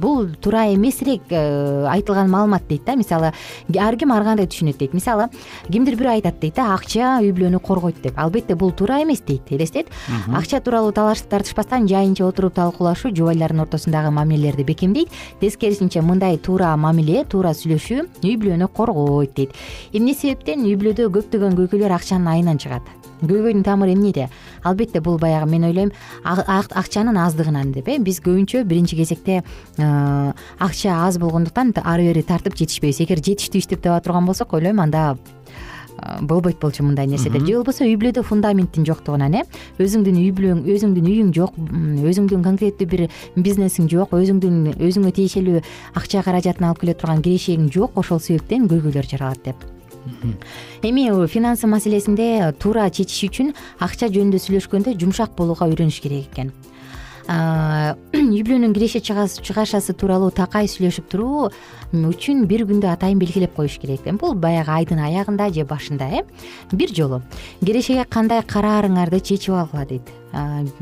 бул 0.00 0.28
туура 0.40 0.66
эмесирээк 0.74 1.30
э, 1.30 1.86
айтылган 1.90 2.30
маалымат 2.30 2.66
дейт 2.68 2.84
да. 2.84 2.96
Мисалы 2.96 3.32
ар 3.78 3.96
ким 3.96 4.12
ар 4.12 4.24
кандай 4.24 4.46
түшүнөт 4.46 4.78
дейт. 4.78 4.94
Мисалы 4.94 5.28
кимдир 5.70 5.96
бирөө 5.96 6.16
айтат 6.18 6.40
дейт 6.40 6.56
да 6.56 6.74
акча 6.74 7.18
үй 7.20 7.32
бүлөнү 7.36 7.60
коргойт 7.60 8.02
деп. 8.02 8.18
Албетте 8.18 8.54
бул 8.54 8.72
туура 8.72 9.02
эмес 9.02 9.20
дейт 9.20 9.52
элестет. 9.52 9.88
Акча 10.32 10.60
тууралуу 10.60 10.92
талаш 10.92 11.22
тартышпастан 11.28 11.88
жайынча 11.88 12.26
отуруп 12.26 12.54
талкуулашуу 12.54 13.14
жубайлардын 13.14 13.64
ортосундагы 13.66 14.10
мамилелерди 14.10 14.64
бекемдейт. 14.64 15.12
Тескерисинче 15.40 16.02
мындай 16.02 16.38
туура 16.38 16.74
мамиле 16.76 17.24
туура 17.24 17.54
сүйлөшүү 17.54 18.24
үй 18.24 18.36
бүлөнү 18.36 18.68
коргойт 18.74 19.34
дейт. 19.36 19.56
Эмне 19.92 20.14
себептен 20.14 20.66
үй 20.66 20.76
бүлөдө 20.80 21.10
көптөгөн 21.14 21.58
көйгөйлөр 21.60 21.98
акчанын 22.00 22.32
айынан 22.34 22.58
чыгат 22.58 23.03
көйгөйдүн 23.28 23.64
тамыры 23.64 23.94
эмнеде 23.94 24.28
албетте 24.62 25.00
бул 25.00 25.18
баягы 25.18 25.48
мен 25.50 25.64
ойлойм 25.64 25.92
акчанын 26.24 27.16
аздыгынан 27.16 27.72
деп 27.72 27.88
э 27.88 27.98
биз 27.98 28.20
көбүнчө 28.20 28.64
биринчи 28.64 28.96
кезекте 28.96 29.42
э, 29.78 30.32
акча 30.58 31.06
аз 31.06 31.18
болгондуктан 31.18 31.72
ары 31.84 32.08
бери 32.08 32.22
тартып 32.22 32.56
жетишпейбиз 32.56 33.00
эгер 33.00 33.18
жетиштүү 33.18 33.58
иштеп 33.58 33.82
таба 33.82 34.00
турган 34.00 34.26
болсок 34.26 34.52
ойлойм 34.52 34.80
анда 34.80 35.16
э, 35.16 36.20
болбойт 36.22 36.60
болчу 36.60 36.82
мындай 36.84 37.06
нерселер 37.06 37.40
же 37.40 37.56
болбосо 37.56 37.84
үй 37.84 37.96
бүлөдө 37.96 38.22
фундаменттин 38.22 38.86
жоктугунан 38.86 39.34
э 39.34 39.44
өзүңдүн 39.78 40.18
үй 40.20 40.32
бүлөң 40.32 40.64
өзүңдүн 40.64 41.10
үйүң 41.12 41.34
жок 41.34 41.54
өзүңдүн 41.58 42.42
конкреттүү 42.44 42.88
бир 42.88 43.06
бизнесиң 43.36 43.88
жок 43.90 44.12
өзүңдүн 44.12 44.76
өзүңө 44.78 45.14
тиешелүү 45.20 45.62
акча 45.94 46.22
каражатын 46.22 46.68
алып 46.70 46.84
келе 46.84 46.94
турган 46.94 47.22
кирешегиң 47.22 47.70
жок 47.72 47.96
ошол 47.98 48.20
себептен 48.20 48.68
көйгөйлөр 48.68 49.08
жаралат 49.08 49.44
деп 49.44 49.70
эми 50.82 51.26
финансы 51.26 51.66
маселесинде 51.66 52.52
туура 52.58 52.88
чечиш 52.90 53.30
үчүн 53.30 53.54
акча 53.80 54.10
жөнүндө 54.12 54.40
сүйлөшкөндө 54.42 54.96
жумшак 55.00 55.34
болууга 55.36 55.68
үйрөнүш 55.70 56.00
керек 56.04 56.30
экен. 56.32 56.52
Үй 57.24 58.42
бүлөнүн 58.44 58.74
киреше 58.76 59.00
чыгашасы 59.00 59.94
тууралуу 59.96 60.28
такай 60.34 60.68
сүйлөшүп 60.68 61.06
туруу 61.08 61.48
үчүн 61.92 62.46
бир 62.48 62.64
күндү 62.66 62.88
атайын 62.90 63.20
белгилеп 63.20 63.54
коюш 63.54 63.78
керек 63.78 64.06
бул 64.18 64.34
баягы 64.34 64.70
айдын 64.70 64.98
аягында 64.98 65.52
же 65.52 65.64
башында 65.64 66.08
э 66.08 66.24
бир 66.72 66.88
жолу. 66.94 67.22
Кирешеге 67.60 68.04
кандай 68.04 68.40
караарыңарды 68.42 69.20
чечип 69.20 69.54
алгыла 69.54 69.86
дейт? 69.86 70.10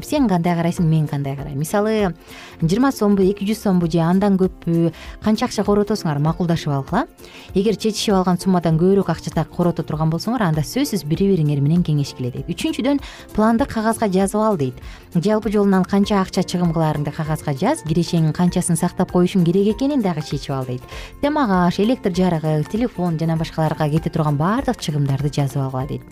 Сен 0.03 0.29
кандай 0.29 0.57
карайсың 0.57 0.87
мен 0.89 1.07
кандай 1.07 1.37
карайм? 1.37 1.59
Мисалы 1.59 2.15
жыйырма 2.63 2.93
сомбу 2.93 3.23
эки 3.23 3.45
жүз 3.45 3.61
сомбу 3.63 3.91
же 3.91 4.01
андан 4.01 4.39
көппү 4.39 4.93
канча 5.23 5.45
акча 5.45 5.63
коротосуңар 5.63 6.19
макулдашып 6.19 6.73
алгыла. 6.73 7.07
Эгер 7.55 7.77
чечишип 7.77 8.15
алган 8.15 8.39
суммадан 8.39 8.79
көбүрөөк 8.79 9.11
акча 9.11 9.45
корото 9.45 9.83
турган 9.83 10.09
болсоңор 10.09 10.41
анда 10.41 10.63
сөзсүз 10.63 11.05
бири 11.05 11.29
бириңер 11.35 11.61
менен 11.61 11.83
кеңешкиле 11.85 12.33
дейт. 12.33 12.49
Үчүнчүдөн 12.49 13.01
планды 13.35 13.67
кагазга 13.67 14.09
жазып 14.09 14.41
ал 14.41 14.57
дейт. 14.57 14.75
Жалпы 15.15 15.53
жолунан 15.53 15.85
канча 15.85 16.23
акча 16.23 16.41
чыгым 16.43 16.73
кылаарыңды 16.73 17.13
кагазга 17.13 17.53
жаз 17.53 17.85
кирешеңин 17.85 18.33
канчасын 18.33 18.81
сактап 18.81 19.13
коюшуң 19.13 19.45
керек 19.45 19.77
экенин 19.77 20.01
дагы 20.01 20.23
чечип 20.25 20.57
ал 20.57 20.65
дейт 20.65 20.81
темак 21.21 21.51
аш 21.51 21.79
электр 21.81 22.13
жарыгы 22.15 22.65
телефон 22.71 23.19
жана 23.19 23.37
башкаларга 23.37 23.89
кете 23.89 24.11
турган 24.11 24.37
баардык 24.37 24.81
чыгымдарды 24.81 25.31
жазып 25.33 25.63
алгыла 25.63 25.87
дейт. 25.87 26.03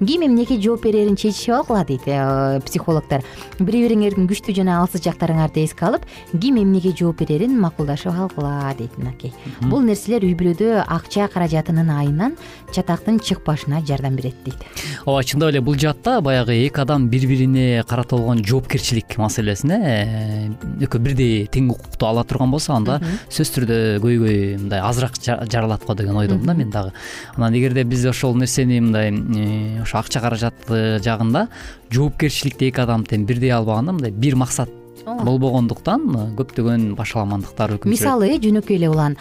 Ким 0.00 0.22
эмнеге 0.26 0.60
жооп 0.60 0.82
берерин 0.84 1.16
чечишип 1.16 1.54
алгыла 1.54 1.84
дейт 1.84 2.02
э, 2.06 2.60
психологдор. 2.66 3.22
Бири 3.58 3.84
бириңердин 3.86 4.28
күчтүү 4.28 4.56
жана 4.56 4.80
алсыз 4.82 5.04
жактарыңарды 5.06 5.64
эске 5.64 5.86
алып 5.86 6.06
ким 6.32 6.58
эмнеге 6.60 6.92
жооп 6.96 7.20
берерин 7.22 7.58
макулдашып 7.60 8.12
алгыла 8.12 8.74
дейт 8.78 8.96
мынакей 8.98 9.32
бул 9.70 9.84
нерселер 9.86 10.24
үй 10.26 10.34
бүлөдө 10.38 10.82
акча 10.82 11.28
каражатынын 11.32 11.90
айынан 11.90 12.36
чатактын 12.74 13.20
чыкпашына 13.20 13.82
жардам 13.86 14.16
берет 14.16 14.36
дейт. 14.44 14.66
Ооба 15.04 15.24
чындап 15.24 15.52
эле 15.52 15.60
бул 15.60 15.78
жаатта 15.78 16.20
баягы 16.20 16.56
эки 16.66 16.80
адам 16.80 17.08
бири 17.08 17.26
бирине 17.30 17.84
карата 17.88 18.16
болгон 18.16 18.44
жоопкерчилик 18.44 19.16
маселесине 19.16 19.78
э, 19.84 20.84
экөө 20.86 21.00
бирдей 21.00 21.46
тең 21.46 21.70
укукту 21.74 22.08
ала 22.08 22.24
турган 22.24 22.50
болсо 22.50 22.74
анда 22.76 22.98
сөзсүз 23.28 23.52
түрдө 23.56 23.78
көйгөй 24.04 24.25
мындай 24.56 24.80
азыраак 24.80 25.18
жаралат 25.50 25.84
го 25.84 25.94
деген 25.94 26.16
ойдомун 26.16 26.46
да 26.46 26.54
мен 26.54 26.70
дагы. 26.70 26.92
Анан 27.36 27.54
эгерде 27.54 27.84
биз 27.84 28.04
ошол 28.06 28.34
нерсени 28.34 28.80
мындай 28.80 29.10
э, 29.10 29.82
ошо 29.82 29.98
акча 29.98 30.20
каражаты 30.20 31.00
жагында 31.04 31.48
жоопкерчиликти 31.90 32.70
эки 32.70 32.80
адам 32.80 33.04
тең 33.04 33.26
бирдей 33.26 33.50
албаганда 33.50 33.92
мындай 33.92 34.10
бир 34.10 34.36
максат 34.36 34.70
болбогондуктан 35.06 36.02
э, 36.10 36.22
көптөгөн 36.38 36.86
башаламандыктар 36.98 37.76
өкүм 37.76 37.92
сүрөт 37.92 37.94
мисалы 37.94 38.30
э 38.34 38.38
жөнөкөй 38.42 38.78
эле 38.80 38.88
улан. 38.90 39.16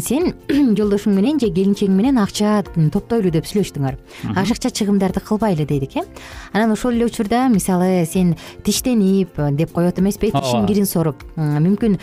Сен 0.00 0.32
жолдошуң 0.78 1.12
менен 1.12 1.40
же 1.40 1.50
келинчегиң 1.52 1.92
менен 1.92 2.18
акча 2.22 2.62
топтойлу 2.64 3.30
деп 3.34 3.46
сүйлөштүңөр. 3.50 3.98
Ашыкча 4.40 4.72
чыгымдарды 4.72 5.20
кылбайлы 5.20 5.66
дедик 5.68 5.96
э. 6.00 6.04
Анан 6.52 6.72
ошол 6.72 6.96
эле 6.96 7.06
учурда 7.06 7.48
мисалы 7.52 8.06
сен 8.06 8.36
тиштенип 8.64 9.36
деп 9.52 9.72
коет 9.72 9.98
эмеспи 10.00 10.32
тишиң 10.32 10.66
кирин 10.66 10.88
соруп. 10.88 11.20
Мүмкүн 11.36 11.98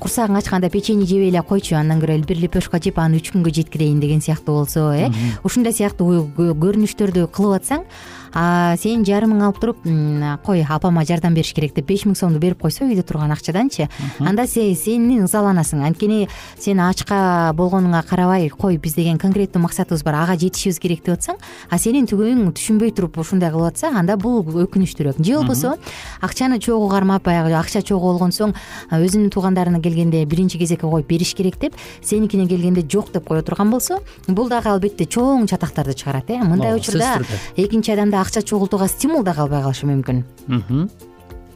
курсагың 0.00 0.40
ачканда 0.40 0.70
печенье 0.72 1.06
жебей 1.06 1.28
эле 1.28 1.42
койчу 1.42 1.76
андан 1.76 2.00
көрө 2.00 2.24
бир 2.24 2.40
лепешка 2.40 2.80
жеп 2.80 2.98
аны 2.98 3.20
үч 3.20 3.32
күнгө 3.34 3.52
жеткирейин 3.60 4.00
деген 4.00 4.24
сыяктуу 4.24 4.62
болсо 4.62 4.92
э. 4.96 5.10
Ушундай 5.44 5.76
сыяктуу 5.76 6.30
көрүнүштөрдү 6.36 7.28
кылып 7.28 7.60
атсаң 7.60 7.84
сен 8.32 9.04
жарымың 9.08 9.42
алып 9.44 9.60
туруп 9.62 9.84
кой 10.44 10.64
апама 10.68 11.04
жардам 11.04 11.34
бериш 11.34 11.54
керек 11.56 11.74
деп 11.74 11.88
беш 11.88 12.04
миң 12.06 12.16
сомду 12.18 12.38
берип 12.38 12.60
койсо 12.62 12.84
үйдө 12.84 13.02
турган 13.06 13.32
акчаданчы. 13.32 13.88
Анда 14.18 14.46
сени 14.46 15.20
ызаланасың. 15.24 15.84
Анткени 15.86 16.28
сен 16.58 16.80
ачка 16.80 17.52
болгонуңа 17.56 18.02
карабай 18.06 18.48
кой 18.48 18.78
биз 18.78 18.94
деген 18.98 19.18
конкреттүү 19.20 19.62
максатыбыз 19.62 20.04
бар 20.06 20.20
ага 20.22 20.36
жетишибиз 20.38 20.78
керек 20.82 21.04
деп 21.06 21.18
атсаң 21.18 21.38
а 21.70 21.78
сенин 21.80 22.06
тигүүң 22.10 22.52
түшүнбөй 22.56 22.92
туруп 22.96 23.18
ушундай 23.22 23.52
кылып 23.52 23.72
атса 23.72 23.90
анда 23.94 24.16
бул 24.20 24.42
өкүнүчтүүрөөк 24.42 25.20
же 25.24 25.36
болбосо 25.38 25.74
акчаны 26.20 26.58
чогуу 26.62 26.88
кармап 26.90 27.24
баягы 27.26 27.54
акча 27.58 27.82
чогуу 27.82 28.12
болгон 28.12 28.34
соң 28.34 28.54
өзүнүн 28.92 29.30
туугандарына 29.34 29.80
келгенде 29.84 30.24
биринчи 30.26 30.58
кезекке 30.58 30.88
коюп 30.88 31.08
бериш 31.08 31.34
керек 31.38 31.58
деп 31.60 31.76
сеникине 32.02 32.48
келгенде 32.48 32.84
жок 32.88 33.12
деп 33.12 33.28
кое 33.28 33.42
турган 33.42 33.70
болсо 33.70 34.00
бул 34.26 34.48
дагы 34.48 34.70
албетте 34.72 35.06
чоң 35.06 35.46
чатактарды 35.48 35.94
чыгарат 35.94 36.30
э. 36.30 36.38
Мындай 36.42 36.74
учурда 36.76 37.18
экинчи 37.56 37.92
адамды 37.92 38.17
акча 38.20 38.42
чогултууга 38.42 38.88
стимул 38.88 39.22
да 39.24 39.34
калбай 39.34 39.62
калышы 39.62 39.86
мүмкүн 39.86 40.24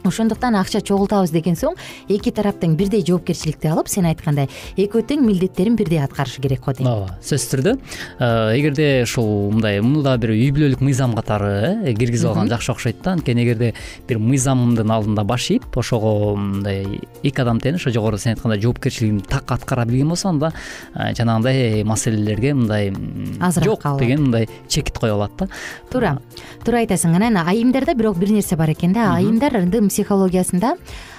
ошондуктан 0.07 0.55
акча 0.59 0.81
чогултабыз 0.81 1.31
деген 1.33 1.55
соң 1.59 1.77
эки 2.09 2.31
тарап 2.31 2.59
тең 2.61 2.75
бирдей 2.79 3.03
жоопкерчиликти 3.05 3.69
алып 3.71 3.89
сен 3.91 4.07
айткандай 4.09 4.49
экөө 4.77 5.05
тең 5.09 5.23
милдеттерин 5.25 5.77
бирдей 5.79 6.01
аткарышы 6.03 6.41
керек 6.43 6.63
го 6.65 6.73
дейм 6.73 6.89
ооба 6.89 7.17
сөзсүз 7.21 7.49
түрдө. 7.53 7.75
Э, 8.19 8.57
эгерде 8.57 9.03
ушул 9.03 9.51
мындай 9.53 9.81
муну 9.81 10.03
дагы 10.03 10.27
бир 10.27 10.35
үй 10.35 10.51
бүлөлүк 10.55 10.83
мыйзам 10.83 11.15
катары 11.17 11.79
э 11.83 11.93
киргизип 11.93 12.29
алган 12.31 12.49
жакшы 12.51 12.71
окшойт 12.73 13.01
да 13.03 13.13
анткени 13.17 13.45
эгерде 13.45 13.73
бир 14.07 14.19
мыйзамдын 14.19 14.91
алдында 14.91 15.23
баш 15.23 15.49
ийип 15.51 15.77
ошого 15.77 16.35
мындай 16.35 16.99
эки 17.23 17.41
адам 17.41 17.59
тең 17.63 17.79
ошо 17.79 17.91
жогоруда 17.93 18.21
сен 18.21 18.35
айткандай 18.35 18.61
жоопкерчилигин 18.61 19.21
так 19.21 19.51
аткара 19.51 19.85
билген 19.85 20.09
болсо 20.09 20.29
анда 20.29 20.53
э, 20.95 21.13
жанагындай 21.15 21.83
маселелерге 21.83 22.53
мындай 22.53 22.93
азыраак 23.39 23.81
жок 23.83 23.99
деген 23.99 24.23
мындай 24.23 24.49
чекит 24.67 24.97
кое 24.99 25.13
алат 25.13 25.31
да. 25.37 25.47
Туура. 25.91 26.17
Туура 26.65 26.81
айтасың 26.83 27.15
анан 27.17 27.37
айымдарда 27.43 27.95
бирок 27.97 28.17
бир 28.17 28.31
нерсе 28.33 28.55
бар 28.55 28.71
экен 28.73 28.93
да. 28.93 29.13
Айымдардын 29.17 29.89
психологиясында 29.93 30.73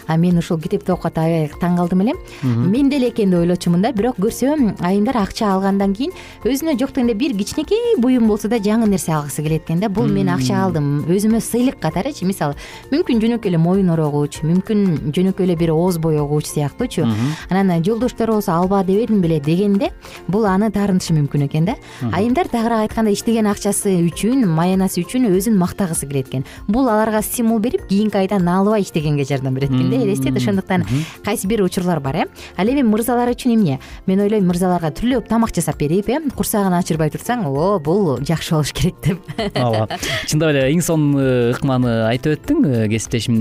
мен 0.08 0.38
ушул 0.38 0.58
китепти 0.60 0.92
окуп 0.92 1.06
атып 1.06 1.58
таң 1.60 1.76
калдым 1.76 2.02
эле. 2.02 2.14
Мен 2.42 2.90
деле 2.90 3.08
экен 3.08 3.30
деп 3.30 3.40
ойлочумун 3.40 3.82
да. 3.82 3.92
Бирок 3.92 4.18
көрсөм 4.18 4.76
айымдар 4.80 5.16
акча 5.16 5.52
алгандан 5.54 5.94
кийин 5.94 6.12
өзүнө 6.44 6.78
жок 6.78 6.92
дегенде 6.94 7.14
бир 7.14 7.36
кичинекей 7.36 7.96
буюм 7.98 8.28
болсо 8.28 8.48
да 8.48 8.56
жаңы 8.56 8.88
нерсе 8.88 9.12
алгысы 9.12 9.42
келет 9.42 9.64
экен 9.64 9.80
да. 9.80 9.88
Бул 9.88 10.06
мен 10.06 10.28
акча 10.28 10.64
алдым. 10.64 11.04
Өзүмө 11.08 11.40
сыйлык 11.40 11.80
катарычы 11.80 12.24
мисалы 12.26 12.54
мүмкүн 12.92 13.20
жөнөкөй 13.22 13.50
эле 13.50 13.58
моюн 13.58 13.90
орогуч 13.94 14.42
мүмкүн 14.44 15.12
жөнөкөй 15.14 15.46
эле 15.46 15.56
бир 15.56 15.72
ооз 15.74 15.98
боегуч 15.98 16.46
сыяктуучу 16.52 17.06
анан 17.50 17.84
жолдоштору 17.84 18.34
болсо 18.34 18.52
алба 18.52 18.82
дебедим 18.84 19.20
беле 19.20 19.40
дегенде 19.40 19.90
бул 20.28 20.46
аны 20.46 20.70
таарынтышы 20.70 21.14
мүмкүн 21.14 21.46
экен 21.46 21.64
да. 21.64 21.76
Айымдар 22.12 22.48
тагыраак 22.48 22.88
айтканда 22.88 23.12
иштеген 23.12 23.46
акчасы 23.46 23.94
үчүн 24.08 24.46
маянасы 24.48 25.02
үчүн 25.04 25.28
өзүн 25.30 25.56
мактагысы 25.58 26.06
келет 26.06 26.28
экен. 26.28 26.44
Бул 26.68 26.88
аларга 26.88 27.22
стимул 27.22 27.60
берип 27.60 27.86
кийинки 27.88 28.16
айда 28.16 28.38
наалыбай 28.38 28.82
иштегенге 28.82 29.24
жардам 29.24 29.54
берет 29.54 29.70
экен 29.70 29.90
элестет 29.96 30.36
ошондуктан 30.36 30.84
кайсы 31.24 31.46
бир 31.46 31.62
учурлар 31.62 32.00
бар 32.00 32.16
э? 32.16 32.24
Ал 32.56 32.68
эми 32.68 32.82
мырзалар 32.82 33.30
үчүн 33.34 33.54
эмне? 33.54 33.80
Мен 34.06 34.20
ойлойм 34.20 34.46
мырзаларга 34.48 34.90
түрлөп 34.94 35.28
тамак 35.28 35.54
жасап 35.54 35.78
берип 35.78 36.08
э? 36.08 36.20
Курсагын 36.34 36.74
ачырбай 36.78 37.10
турсаң 37.14 37.46
о 37.46 37.78
бул 37.78 38.18
жакшы 38.24 38.54
болуш 38.54 38.72
керек 38.72 39.00
деп. 39.04 39.22
Ооба. 39.54 39.98
Чындап 40.26 40.54
эле 40.54 40.66
эң 40.72 40.82
сонун 40.84 41.18
ыкманы 41.54 41.94
айтып 42.08 42.38
өттүң 42.38 42.64
э, 42.68 42.88
кесиптешим. 42.92 43.38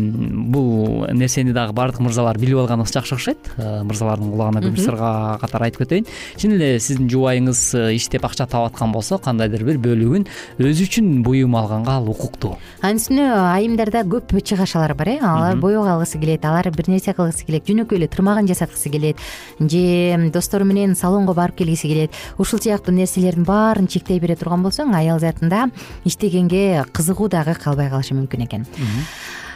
Бул 0.53 1.05
нерсени 1.13 1.53
дагы 1.55 1.75
баардык 1.75 2.01
мырзалар 2.03 2.39
билип 2.41 2.61
алганыбыз 2.63 2.93
жакшы 2.93 3.15
окшойт. 3.17 3.53
Э, 3.57 3.81
мырзалардын 3.87 4.31
кулагына 4.33 4.63
күмүш 4.65 4.85
сырга 4.85 5.11
катары 5.41 5.69
айтып 5.69 5.85
кетейин 5.85 6.07
чын 6.39 6.55
эле 6.57 6.69
сиздин 6.83 7.09
жубайыңыз 7.11 7.61
э, 7.77 7.85
иштеп 7.97 8.25
акча 8.27 8.47
таап 8.49 8.71
аткан 8.71 8.93
болсо 8.95 9.19
кандайдыр 9.21 9.65
бир 9.67 9.79
бөлүгүн 9.83 10.27
өзү 10.63 10.87
үчүн 10.87 11.09
буюм 11.25 11.55
алганга 11.59 11.97
ал 11.99 12.09
укуктуу. 12.11 12.55
Анын 12.81 13.01
үстүнө 13.01 13.27
айымдарда 13.53 14.03
көп 14.09 14.35
чыгашалар 14.41 14.95
бар 14.97 15.13
э? 15.15 15.17
Алар 15.23 15.59
боек 15.61 15.87
алгысы 15.87 16.19
келет 16.21 16.42
алар 16.45 16.69
бир 16.71 16.89
нерсе 16.91 17.13
кылгысы 17.13 17.45
келет. 17.47 17.67
Жөнөкөй 17.67 17.99
эле 17.99 18.07
тырмагын 18.07 18.47
жасаткысы 18.49 18.89
келет. 18.93 19.21
Же 19.59 20.31
достору 20.33 20.65
менен 20.65 20.95
салонго 20.95 21.33
барып 21.33 21.61
келгиси 21.61 21.87
келет. 21.87 22.11
Ушул 22.37 22.59
сыяктуу 22.59 22.93
нерселердин 22.93 23.43
баарын 23.43 23.87
чектей 23.87 24.19
бере 24.19 24.35
турган 24.35 24.63
болсоң 24.63 24.95
аял 24.95 25.19
затында 25.19 25.69
иштегенге 26.05 26.85
кызыгуу 26.93 27.29
дагы 27.29 27.55
калбай 27.55 27.89
калышы 27.89 28.17
мүмкүн 28.17 28.47
экен. 28.47 28.67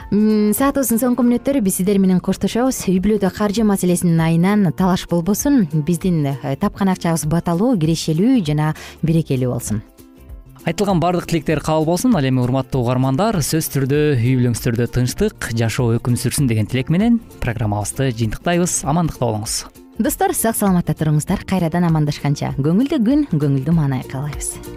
Саатыбыздын 0.07 1.01
соңку 1.01 1.25
мүнөттөрү 1.25 1.59
биз 1.65 1.81
сиздер 1.81 1.99
менен 1.99 2.21
коштошобуз. 2.23 2.85
Үй 2.87 3.01
бүлөдө 3.03 3.27
каржы 3.35 3.65
маселесинин 3.67 4.21
айынан 4.23 4.71
талаш 4.71 5.03
болбосун. 5.11 5.65
Биздин 5.83 6.23
э, 6.31 6.55
тапкан 6.55 6.93
акчабыз 6.93 7.27
баталуу 7.27 7.73
кирешелүү 7.75 8.39
жана 8.47 8.71
берекелүү 9.03 9.51
болсун 9.51 9.83
айтылган 10.67 10.99
баардык 10.99 11.29
тилектер 11.29 11.61
кабыл 11.63 11.85
болсун 11.87 12.15
ал 12.17 12.25
эми 12.27 12.41
урматтуу 12.43 12.81
угармандар 12.83 13.39
сөзсүз 13.39 13.69
түрдө 13.71 13.99
үй 14.17 14.33
бүлөңүздөрдө 14.35 14.87
тынчтык 14.97 15.51
жашоо 15.55 15.95
өкүм 15.95 16.19
сүрсүн 16.19 16.49
деген 16.51 16.67
тилек 16.67 16.91
менен 16.91 17.21
программабызды 17.39 18.09
жыйынтыктайбыз. 18.11 18.81
Амандыкта 18.83 19.23
болуңуз. 19.23 19.61
Достор 19.97 20.35
сак 20.35 20.59
саламатта 20.59 20.97
туруңуздар. 20.97 21.47
Кайрадан 21.47 21.87
амандашканча. 21.87 22.51
Көңүлдүү 22.59 22.99
күн 23.07 23.29
көңүлдүү 23.31 23.79
маанай 23.79 24.03
каалайбыз 24.11 24.76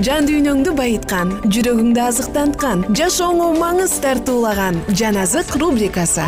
жан 0.00 0.24
дүйнөңдү 0.24 0.72
байыткан 0.72 1.34
жүрөгүңдү 1.52 2.00
азыктанткан 2.00 2.84
жашооңо 2.96 3.50
маңыз 3.58 3.98
тартуулаган 4.00 4.78
жан 4.96 5.18
азык 5.20 5.52
рубрикасы. 5.60 6.24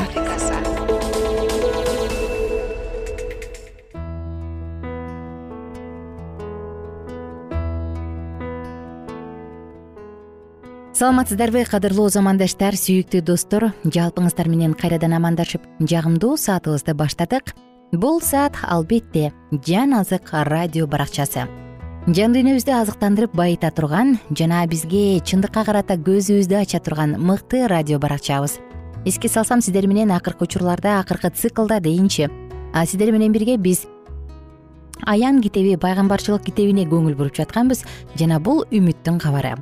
Саламатсыздарбы 10.94 11.64
кадырлуу 11.64 12.10
замандаштар 12.12 12.76
сүйүктүү 12.76 13.24
достор. 13.24 13.70
Жалпыңыздар 13.88 14.46
менен 14.52 14.76
кайрадан 14.76 15.16
амандашып 15.16 15.64
жагымдуу 15.80 16.36
саатыбызды 16.36 16.94
баштадык. 16.94 17.56
Бул 17.92 18.20
саат 18.20 18.60
албетте 18.62 19.32
жан 19.64 19.96
азык 19.96 20.30
радио 20.32 20.86
баракчасы 20.86 21.48
жан 22.04 22.34
дүйнөбүздү 22.36 22.68
азыктандырып 22.76 23.32
байыта 23.32 23.70
турган 23.72 24.18
жана 24.36 24.58
бизге 24.68 25.22
чындыкка 25.24 25.62
карата 25.64 25.94
көзүбүздү 25.96 26.58
ача 26.58 26.76
турган 26.84 27.14
мыкты 27.16 27.62
радио 27.66 27.96
баракчабыз. 27.98 28.58
Эске 29.08 29.30
салсам 29.32 29.62
сиздер 29.64 29.86
менен 29.88 30.12
акыркы 30.12 30.44
учурларда 30.44 30.98
акыркы 30.98 31.30
циклда 31.30 31.80
дейинчи. 31.80 32.28
Сиздер 32.84 33.10
менен 33.10 33.32
бирге 33.32 33.56
биз 33.56 33.86
аян 35.06 35.40
китеби 35.40 35.78
пайгамбарчылык 35.80 36.44
китебине 36.44 36.84
көңүл 36.84 37.16
буруп 37.16 37.40
жатканбыз 37.40 37.86
жана 38.20 38.38
бул 38.38 38.66
үмүттүн 38.68 39.18
кабары. 39.18 39.56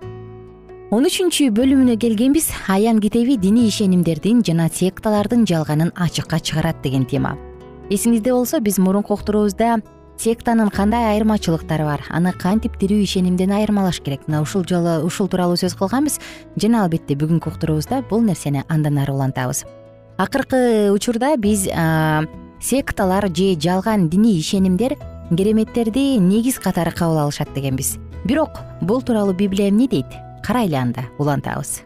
Он 0.90 1.06
үчүнчү 1.06 1.52
бөлүмүнө 1.54 1.94
келгенбиз 1.94 2.50
аян 2.66 2.98
китеби 2.98 3.38
диний 3.38 3.70
ишенимдердин 3.70 4.42
жана 4.42 4.66
секталардын 4.66 5.46
жалганын 5.46 5.94
ачыкка 5.94 6.42
чыгарат 6.42 6.82
деген 6.82 7.06
тема. 7.06 7.38
Эсиңизде 7.88 8.34
болсо 8.34 8.58
биз 8.58 8.82
мурунку 8.82 9.14
уктуруубузда 9.14 9.78
сектанын 10.22 10.70
кандай 10.70 11.16
айырмачылыктары 11.16 11.84
бар? 11.84 12.02
Аны 12.14 12.30
кантип 12.38 12.76
тирүү 12.78 13.02
ишенимден 13.02 13.50
айырмалаш 13.56 13.98
керек? 14.04 14.28
Мына 14.28 14.42
ушул 14.44 14.62
жолу 14.68 15.00
ушул 15.06 15.26
тууралуу 15.28 15.58
сөз 15.58 15.74
кылганбыз. 15.74 16.20
Жана 16.56 16.84
албетте 16.84 17.16
бүгүнкү 17.18 17.50
уктуруубузда 17.50 18.02
бул 18.10 18.22
нерсени 18.22 18.62
андан 18.68 19.00
ары 19.02 19.12
улантабыз. 19.12 19.64
Акыркы 20.22 20.92
учурда 20.94 21.34
биз 21.36 21.66
секталар 22.62 23.26
же 23.34 23.56
жалган 23.58 24.08
диний 24.08 24.38
ишенимдер 24.38 24.96
кереметтерди 25.30 26.18
негиз 26.18 26.60
катары 26.60 26.92
кабыл 26.92 27.18
алышат 27.18 27.52
дегенбиз. 27.54 27.98
Бирок 28.24 28.60
бул 28.80 29.02
тууралуу 29.02 29.34
библия 29.34 29.70
эмне 29.70 29.88
дейт? 29.88 30.06
Карайлы 30.44 30.76
анда 30.76 31.06
улантабыз. 31.18 31.82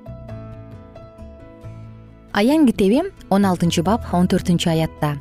Аян 2.33 2.67
китеби 2.67 3.03
он 3.31 3.47
алтынчы 3.47 3.83
бап 3.83 4.13
он 4.13 4.29
төртүнчү 4.29 4.69
аятта. 4.69 5.17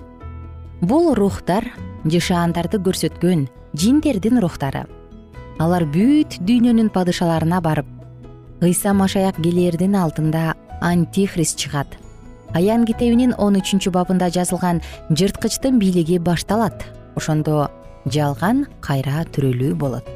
Бул 0.82 1.14
рухтар 1.16 1.72
жышаандарды 2.06 2.80
көрсөткөн 2.80 3.48
жиндердин 3.74 4.40
рухтары. 4.44 4.86
Алар 5.60 5.86
бүт 5.90 6.40
дүйнөнүн 6.46 6.90
падышаларына 6.94 7.62
барып 7.64 7.88
ыйса 8.66 8.94
машаяк 8.94 9.38
келээрдин 9.44 9.96
алдында 10.00 10.56
антихрист 10.82 11.58
чыгат. 11.60 11.88
Аян 12.54 12.86
китебинин 12.86 13.34
он 13.38 13.58
үчүнчү 13.60 13.92
бабында 13.92 14.30
жазылган 14.32 14.82
жырткычтын 15.12 15.80
бийлиги 15.80 16.20
башталат. 16.20 16.86
Ошондо 17.16 17.70
жалган 18.06 18.66
кайра 18.82 19.26
төрөлүү 19.36 19.74
болот. 19.76 20.08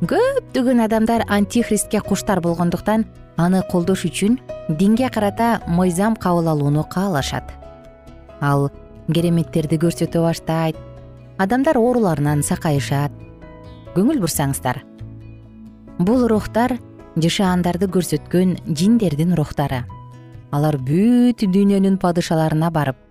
Көптөгөн 0.00 0.82
адамдар 0.84 1.24
антихристке 1.28 2.00
куштар 2.00 2.40
болгондуктан 2.40 3.06
аны 3.36 3.62
колдош 3.70 4.04
үчүн 4.08 4.38
динге 4.68 5.08
карата 5.10 5.60
мыйзам 5.66 6.16
кабыл 6.16 6.48
алууну 6.48 6.84
каалашат. 6.84 7.52
Ал 8.40 8.70
кереметтерди 9.12 9.78
көрсөтө 9.82 10.22
баштайт. 10.24 10.76
Адамдар 11.38 11.78
ооруларынан 11.78 12.42
сакайышат. 12.42 13.12
Көңүл 13.94 14.20
бурсаңыздар. 14.24 14.82
Бул 15.98 16.28
рухтар 16.28 16.76
жышаандарды 17.16 17.88
көрсөткөн 17.88 18.58
жиндердин 18.68 19.34
рухтары. 19.36 19.84
Алар 20.52 20.78
бүт 20.78 21.42
дүйнөнүн 21.42 21.98
падышаларына 22.00 22.70
барып 22.70 23.02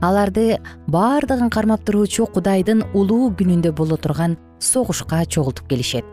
аларды 0.00 0.58
баардыгын 0.86 1.50
кармап 1.50 1.82
туруучу 1.86 2.28
кудайдын 2.34 2.84
улуу 2.94 3.32
күнүндө 3.38 3.72
боло 3.74 3.96
турган 3.96 4.36
согушка 4.58 5.24
чогултуп 5.26 5.68
келишет. 5.68 6.04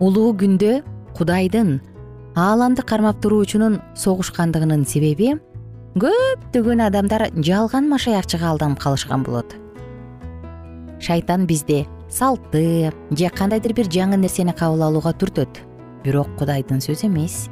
Улуу 0.00 0.32
күндө 0.34 0.82
кудайдын 1.16 1.80
ааламды 2.34 2.82
кармап 2.82 3.20
туруучунун 3.22 3.80
согушкандыгынын 3.94 4.84
себеби 4.84 5.36
көптөгөн 5.96 6.82
адамдар 6.84 7.30
жалган 7.40 7.86
машаякчыга 7.88 8.50
алданып 8.50 8.82
калышкан 8.82 9.22
болот. 9.24 9.54
Шайтан 11.00 11.46
бизди 11.48 11.86
салтты 12.12 12.92
же 13.10 13.30
кандайдыр 13.32 13.72
бир 13.72 13.88
жаңы 13.88 14.18
нерсени 14.20 14.52
кабыл 14.52 14.84
алууга 14.84 15.14
түртөт. 15.16 15.62
Бирок 16.04 16.28
кудайдын 16.36 16.84
сөзү 16.84 17.08
эмес. 17.08 17.48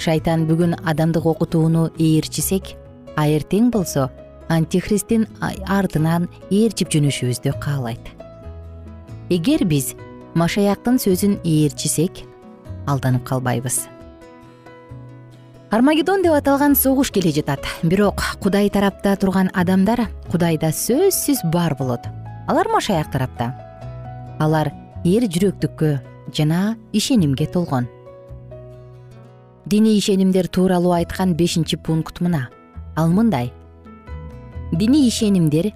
Шайтан 0.00 0.48
бүгүн 0.48 0.78
адамдык 0.88 1.26
окутууну 1.26 1.90
ээрчисек 1.98 2.74
а 3.14 3.28
эртең 3.28 3.68
болсо 3.70 4.08
антихристтин 4.48 5.28
артынан 5.68 6.30
ээрчип 6.50 6.96
жөнөшүбүздү 6.96 7.58
каалайт. 7.60 8.08
Эгер 9.28 9.68
биз 9.68 9.92
машаяктын 10.34 10.96
сөзүн 10.96 11.42
ээрчисек 11.44 12.24
алданып 12.88 13.28
калбайбыз 13.28 13.84
армагедон 15.74 16.22
деп 16.22 16.36
аталган 16.36 16.76
согуш 16.78 17.10
келе 17.10 17.32
жатат. 17.34 17.66
Бирок 17.82 18.22
кудай 18.38 18.68
тарапта 18.70 19.16
турган 19.18 19.48
адамдар 19.58 20.04
кудайда 20.30 20.68
сөзсүз 20.70 21.40
бар 21.50 21.74
болот. 21.74 22.04
Алар 22.46 22.68
машаяк 22.70 23.10
тарапта. 23.10 23.48
Алар 24.38 24.70
эр 25.04 25.24
жүрөктүккө 25.26 25.98
жана 26.36 26.76
ишенимге 26.92 27.46
толгон. 27.50 27.88
Диний 29.66 29.98
ишенимдер 29.98 30.46
тууралуу 30.46 30.92
айткан 30.94 31.34
бешинчи 31.34 31.76
пункт 31.76 32.20
мына. 32.20 32.48
Ал 32.94 33.08
мындай. 33.08 33.52
Диний 34.70 35.08
ишенимдер 35.08 35.72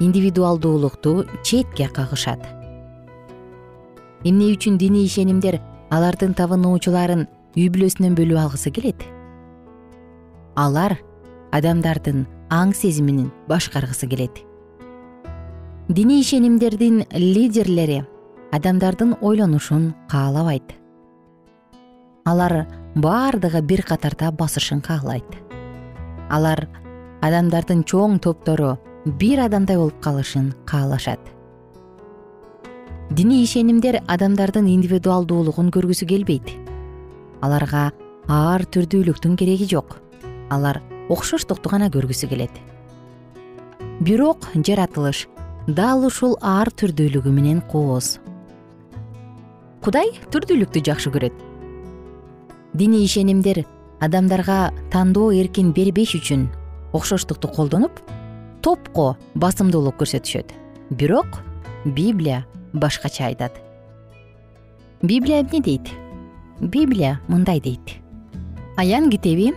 индивидуалдуулукту 0.00 1.26
четке 1.44 1.86
кагышат. 1.86 2.42
Эмне 4.24 4.50
үчүн 4.56 4.78
диний 4.78 5.06
ишенимдер 5.06 5.60
алардын 5.90 6.34
табынуучуларын 6.34 7.28
үй 7.54 7.68
бүлөсүнөн 7.70 8.18
бөлүп 8.18 8.42
алгысы 8.42 8.74
келет 8.74 9.06
алар 10.58 10.96
адамдардын 11.54 12.24
аң 12.50 12.72
сезимин 12.74 13.28
башкаргысы 13.46 14.08
келет. 14.10 14.40
Диний 15.88 16.24
ишенимдердин 16.24 17.04
лидерлери 17.14 18.00
адамдардын 18.52 19.14
ойлонушун 19.22 19.92
каалабайт. 20.10 20.74
Алар 22.26 22.66
баардыгы 22.96 23.62
бир 23.62 23.84
катарда 23.86 24.32
басышын 24.32 24.82
каалайт. 24.82 25.38
Алар 26.28 26.66
адамдардын 27.22 27.84
чоң 27.84 28.18
топтору 28.18 28.74
бир 29.06 29.44
адамдай 29.46 29.78
болуп 29.78 30.02
калышын 30.02 30.50
каалашат. 30.66 31.20
Диний 33.10 33.44
ишенимдер 33.44 34.02
адамдардын 34.08 34.66
индивидуалдуулугун 34.74 35.70
көргүсү 35.70 36.10
келбейт. 36.10 36.50
Аларга 37.40 37.92
ар 38.26 38.66
түрдүүлүктүн 38.66 39.38
кереги 39.38 39.70
жок 39.70 40.00
алар 40.50 40.80
окшоштукту 41.08 41.70
гана 41.70 41.88
көргүсү 41.92 42.28
келет. 42.28 42.54
Бирок 44.00 44.48
жаратылыш 44.54 45.26
дал 45.66 46.06
ушул 46.06 46.36
ар 46.40 46.70
түрдүүлүгү 46.70 47.32
менен 47.32 47.60
кооз. 47.70 48.18
Кудай 49.84 50.12
түрдүүлүктү 50.32 50.82
жакшы 50.84 51.10
көрөт? 51.14 51.34
Диний 52.74 53.04
ишенимдер 53.04 53.64
адамдарга 54.00 54.72
тандоо 54.92 55.32
эркин 55.34 55.72
бербеш 55.72 56.14
үчүн 56.18 56.48
окшоштукту 56.92 57.50
колдонуп 57.52 58.00
топко 58.62 59.16
басымдуулук 59.34 59.98
көрсөтүшөт. 60.00 60.52
Бирок 60.90 61.40
библия 61.84 62.44
башкача 62.72 63.26
айтат. 63.26 63.52
Библия 65.02 65.42
эмне 65.42 65.60
дейт? 65.60 65.88
Библия 66.60 67.20
мындай 67.28 67.60
дейт. 67.60 67.98
Аян 68.76 69.10
китеби 69.10 69.54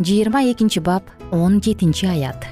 жыйырма 0.00 0.50
экинчи 0.50 0.80
бап 0.80 1.04
он 1.30 1.62
жетинчи 1.62 2.06
аят. 2.06 2.46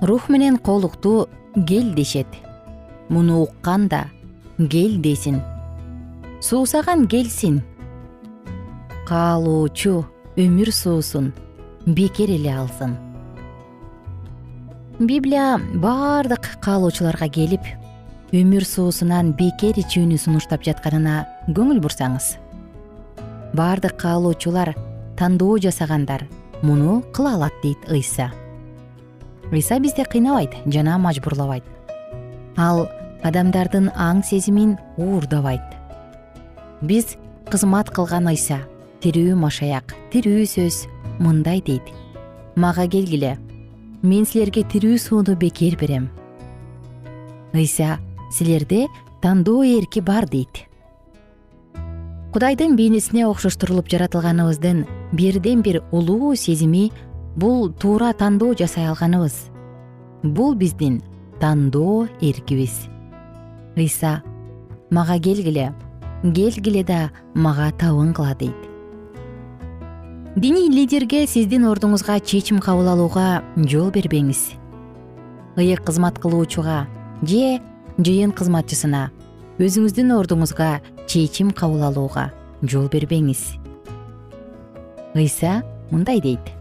Рух 0.00 0.28
менен 0.28 0.56
колукту 0.58 1.28
кел 1.54 1.92
дешет. 1.94 2.26
Муну 3.08 3.42
уккан 3.42 3.88
да 3.88 4.06
кел 4.58 5.00
десин. 5.00 5.42
Суусаган 6.40 7.06
келсин. 7.06 7.62
Каалоочу 9.06 10.06
өмүр 10.36 10.72
суусун 10.72 11.32
бекер 11.86 12.30
эле 12.30 12.54
алсын. 12.54 12.96
Библия 14.98 15.58
баардык 15.58 16.58
каалоочуларга 16.62 17.28
келип 17.28 17.66
өмүр 18.32 18.64
суусунан 18.64 19.34
бекер 19.36 19.76
ичүүнү 19.82 20.16
сунуштап 20.18 20.62
жатканына 20.64 21.26
көңүл 21.50 21.82
бурсаңыз. 21.84 22.36
Баардык 23.52 23.98
каалоочулар 24.00 24.74
тандоо 25.16 25.58
жасагандар. 25.58 26.26
Муну 26.62 27.02
кыла 27.12 27.34
алат 27.34 27.52
дейт 27.62 27.78
ыйса. 27.88 28.32
Ыйса 29.50 29.78
бизди 29.80 30.04
кыйнабайт 30.04 30.54
жана 30.66 30.98
мажбурлабайт. 30.98 31.64
Ал 32.56 32.88
адамдардын 33.22 33.90
аң 33.94 34.22
сезимин 34.24 34.78
уурдабайт. 34.96 35.64
Биз 36.80 37.16
кызмат 37.50 37.90
кылган 37.90 38.28
ыйса 38.28 38.62
тирүү 39.02 39.34
машаяк 39.36 39.96
тирүү 40.12 40.46
сөз 40.46 40.86
мындай 41.18 41.60
дейт. 41.60 41.82
Мага 42.56 42.86
келгиле 42.86 43.38
мен 44.02 44.26
силерге 44.26 44.64
тирүү 44.66 44.98
сууну 44.98 45.36
бекер 45.38 45.76
берем 45.78 46.08
ыйса 47.54 48.00
силерде 48.34 48.88
тандоо 49.22 49.62
эрки 49.62 50.00
бар 50.00 50.26
дейт 50.26 50.66
кудайдын 52.32 52.76
бейнесине 52.76 53.26
окшоштурулуп 53.28 53.90
жаратылганыбыздын 53.92 54.86
бирден 55.12 55.60
бир 55.60 55.82
улуу 55.92 56.34
сезими 56.34 56.90
бул 57.36 57.68
туура 57.70 58.14
тандоо 58.16 58.54
жасай 58.56 58.88
алганыбыз. 58.88 59.50
Бул 60.22 60.54
биздин 60.54 61.02
тандоо 61.40 62.08
эркибиз. 62.22 62.88
Ыйса 63.76 64.22
мага 64.90 65.18
келгиле 65.20 65.74
келгиле 66.22 66.84
да 66.84 67.10
мага 67.34 67.70
табынгыла 67.78 68.34
дейт. 68.34 68.56
Диний 70.34 70.72
лидерге 70.72 71.26
сиздин 71.26 71.68
ордуңузга 71.68 72.18
чечим 72.24 72.60
кабыл 72.60 72.88
алууга 72.88 73.42
жол 73.56 73.90
бербеңиз. 73.90 74.56
Ыйык 75.60 75.84
кызмат 75.84 76.18
кылуучуга 76.18 76.86
же 77.20 77.60
жыйын 77.98 78.32
кызматчысына 78.32 79.10
өзүңүздүн 79.60 80.16
ордуңузга 80.16 80.80
чечим 81.06 81.50
кабыл 81.50 81.84
алууга 81.84 82.30
жол 82.62 82.88
бербеңиз. 82.88 83.58
Ыйса 85.14 85.62
мындай 85.90 86.20
дейт. 86.20 86.52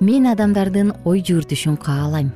Мен 0.00 0.26
адамдардын 0.26 0.96
ой 1.04 1.22
жүгүртүшүн 1.22 1.76
каалайм 1.78 2.32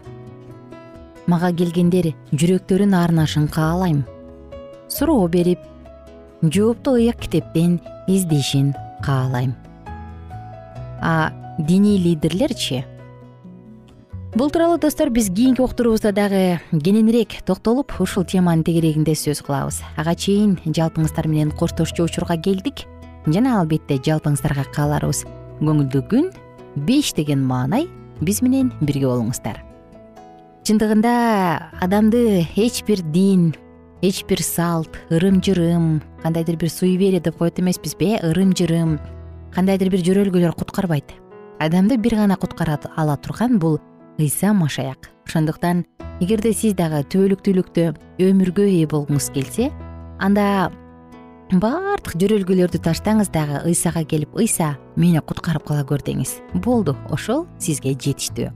мага 1.26 1.50
келгендер 1.58 2.12
жүрөктөрүн 2.30 2.94
арнашын 2.94 3.48
каалайм 3.50 4.04
суроо 4.96 5.26
берип 5.28 5.58
жоопту 6.42 6.94
ыйык 7.00 7.18
китептен 7.24 7.80
издешин 8.06 8.68
каалайм 9.02 9.56
а 11.02 11.32
диний 11.58 11.98
лидерлерчи 11.98 12.84
бул 14.36 14.50
тууралуу 14.52 14.76
достор 14.76 15.08
биз 15.08 15.30
кийинки 15.32 15.62
уктуруубузда 15.64 16.12
дагы 16.12 16.60
кененирээк 16.70 17.40
токтолуп 17.46 17.94
ушул 17.98 18.24
теманын 18.24 18.64
тегерегинде 18.64 19.14
сөз 19.16 19.40
кылабыз. 19.40 19.80
Ага 19.96 20.12
чейин 20.12 20.58
жалпыңыздар 20.60 21.24
менен 21.24 21.54
коштошчу 21.56 22.04
учурга 22.04 22.36
келдик. 22.36 22.84
Жана 23.24 23.54
албетте 23.62 23.96
жалпыңыздарга 23.96 24.66
кааларыбыз. 24.76 25.22
Көңүлдүү 25.62 26.02
күн 26.10 26.28
беш 26.84 27.14
деген 27.16 27.46
маанай 27.48 27.88
биз 28.20 28.42
менен 28.44 28.74
бирге 28.82 29.08
болуңуздар. 29.08 29.62
Чындыгында 30.68 31.72
адамды 31.80 32.44
эч 32.60 32.84
бир 32.84 33.00
дин 33.16 33.54
эч 34.02 34.20
бир 34.28 34.44
салт 34.44 35.00
ырым 35.08 35.40
жырым 35.40 36.02
кандайдыр 36.22 36.60
бир 36.60 36.68
суеверие 36.68 37.24
деп 37.24 37.38
коет 37.38 37.58
эмеспизби 37.58 38.18
э 38.18 38.20
ырым 38.20 38.52
жырым 38.52 38.98
кандайдыр 39.54 39.88
бир 39.88 40.04
жөрөлгөлөр 40.04 40.52
куткарбайт. 40.52 41.16
Адамды 41.58 41.96
бир 41.96 42.16
гана 42.16 42.36
куткара 42.36 42.78
ала 42.96 43.16
турган 43.16 43.58
бул 43.58 43.80
ыйса 44.18 44.52
машаяк. 44.52 45.10
Ошондуктан 45.26 45.84
эгерде 46.20 46.52
сиз 46.52 46.74
дагы 46.74 47.02
түбөлүктүүлүктө 47.12 47.86
өмүргө 48.22 48.66
ээ 48.66 48.88
болгуңуз 48.90 49.30
келсе 49.34 49.70
анда 50.18 50.70
баардык 51.52 52.16
жөрөлгөлөрдү 52.18 52.80
таштаңыз 52.82 53.30
дагы 53.34 53.62
ыйсага 53.68 54.04
келип 54.08 54.36
ыйса 54.38 54.76
мени 54.96 55.20
куткарып 55.20 55.66
кала 55.66 55.84
көр 55.86 56.02
деңиз. 56.02 56.40
Болду 56.54 56.96
ошол 57.10 57.46
сизге 57.58 57.94
жетиштүү. 57.94 58.50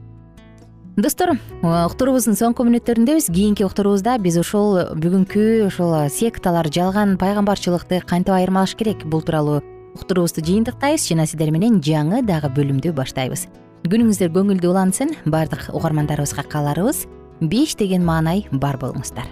Достор 1.01 1.37
уктуруубуздун 1.63 2.37
соңку 2.37 2.67
мүнөттөрүндөбүз 2.67 3.31
кийинки 3.31 3.65
уктуруубузда 3.65 4.19
биз 4.21 4.41
ушул 4.41 4.81
бүгүнкү 4.99 5.67
ошол 5.69 5.95
секталар 6.11 6.69
жалган 6.73 7.15
пайгамбарчылыкты 7.21 8.03
кантип 8.07 8.35
айырмалаш 8.35 8.75
керек? 8.75 9.07
Бул 9.07 9.23
тууралуу 9.23 9.63
уктуруубузду 9.95 10.43
жыйынтыктайбыз 10.45 11.07
жана 11.07 11.27
сиздер 11.31 11.55
менен 11.55 11.81
жаңы 11.81 12.25
дагы 12.27 12.51
бөлүмдү 12.57 12.93
баштайбыз 12.97 13.47
күнүңүздөр 13.89 14.29
көңүлдүү 14.35 14.71
улансын. 14.71 15.15
Баардык 15.25 15.71
угармандарыбызга 15.73 16.45
кааларыбыз 16.53 17.07
беш 17.41 17.73
деген 17.81 18.05
маанай 18.05 18.45
бар 18.53 18.77
болуңуздар. 18.77 19.25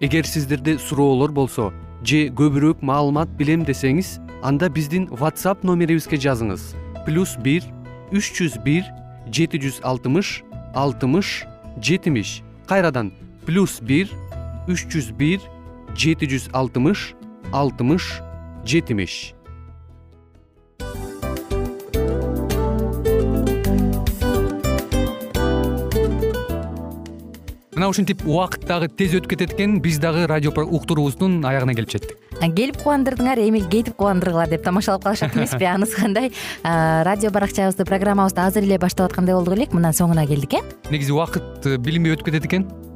Эгер 0.00 0.26
сиздерде 0.28 0.76
суроолор 0.78 1.32
болсо 1.32 1.72
же 2.04 2.26
көбүрөөк 2.28 2.84
маалымат 2.84 3.32
билем 3.40 3.64
десеңиз 3.64 4.18
анда 4.44 4.68
биздин 4.68 5.08
whatsapp 5.08 5.64
номерибизге 5.64 6.20
жазыңыз. 6.20 6.74
Плюс 7.06 7.38
бир 7.40 7.64
үч 8.12 8.34
жүз 8.36 8.60
бир 8.62 8.84
жети 9.32 9.58
жүз 9.58 9.80
алтымыш 9.82 10.42
алтымыш 10.74 11.46
жетимиш. 11.80 12.42
Кайрадан 12.68 13.14
плюс 13.46 13.78
бир 13.80 14.10
үч 14.66 14.84
жүз 14.90 15.12
бир 15.14 15.40
жети 15.94 16.26
жүз 16.26 16.50
алтымыш 16.52 17.12
алтымыш 17.54 18.10
жетимиш. 18.66 19.32
Мына 27.76 27.90
ушинтип 27.92 28.22
убакыт 28.24 28.64
дагы 28.64 28.88
тез 28.88 29.12
өтүп 29.18 29.34
кетет 29.34 29.52
экен 29.52 29.76
биз 29.84 29.98
дагы 30.00 30.24
радио 30.26 30.50
уктуруубуздун 30.50 31.44
аягына 31.44 31.74
келип 31.76 31.92
жеттик. 31.92 32.16
Келип 32.40 32.80
кубандырдыңар 32.80 33.38
эми 33.44 33.60
кетип 33.60 33.94
кубандыргыла 34.00 34.46
деп 34.48 34.64
тамашалап 34.64 35.04
калышат 35.04 35.36
эмеспи 35.36 35.68
анысы 35.74 35.94
кандай? 35.94 36.32
Радио 36.64 37.30
баракчабызды 37.30 37.84
программабызды 37.84 38.40
азыр 38.40 38.64
эле 38.64 38.80
баштап 38.80 39.10
аткандай 39.10 39.36
болдук 39.36 39.54
элек 39.60 39.76
мына 39.76 39.92
соңуна 39.92 40.26
келдик 40.26 40.56
э? 40.56 40.64
Негизи 40.90 41.12
убакыт 41.12 41.68
э, 41.68 41.76
билинбей 41.76 42.16
өтүп 42.16 42.32
кетет 42.32 42.48
экен 42.48 42.66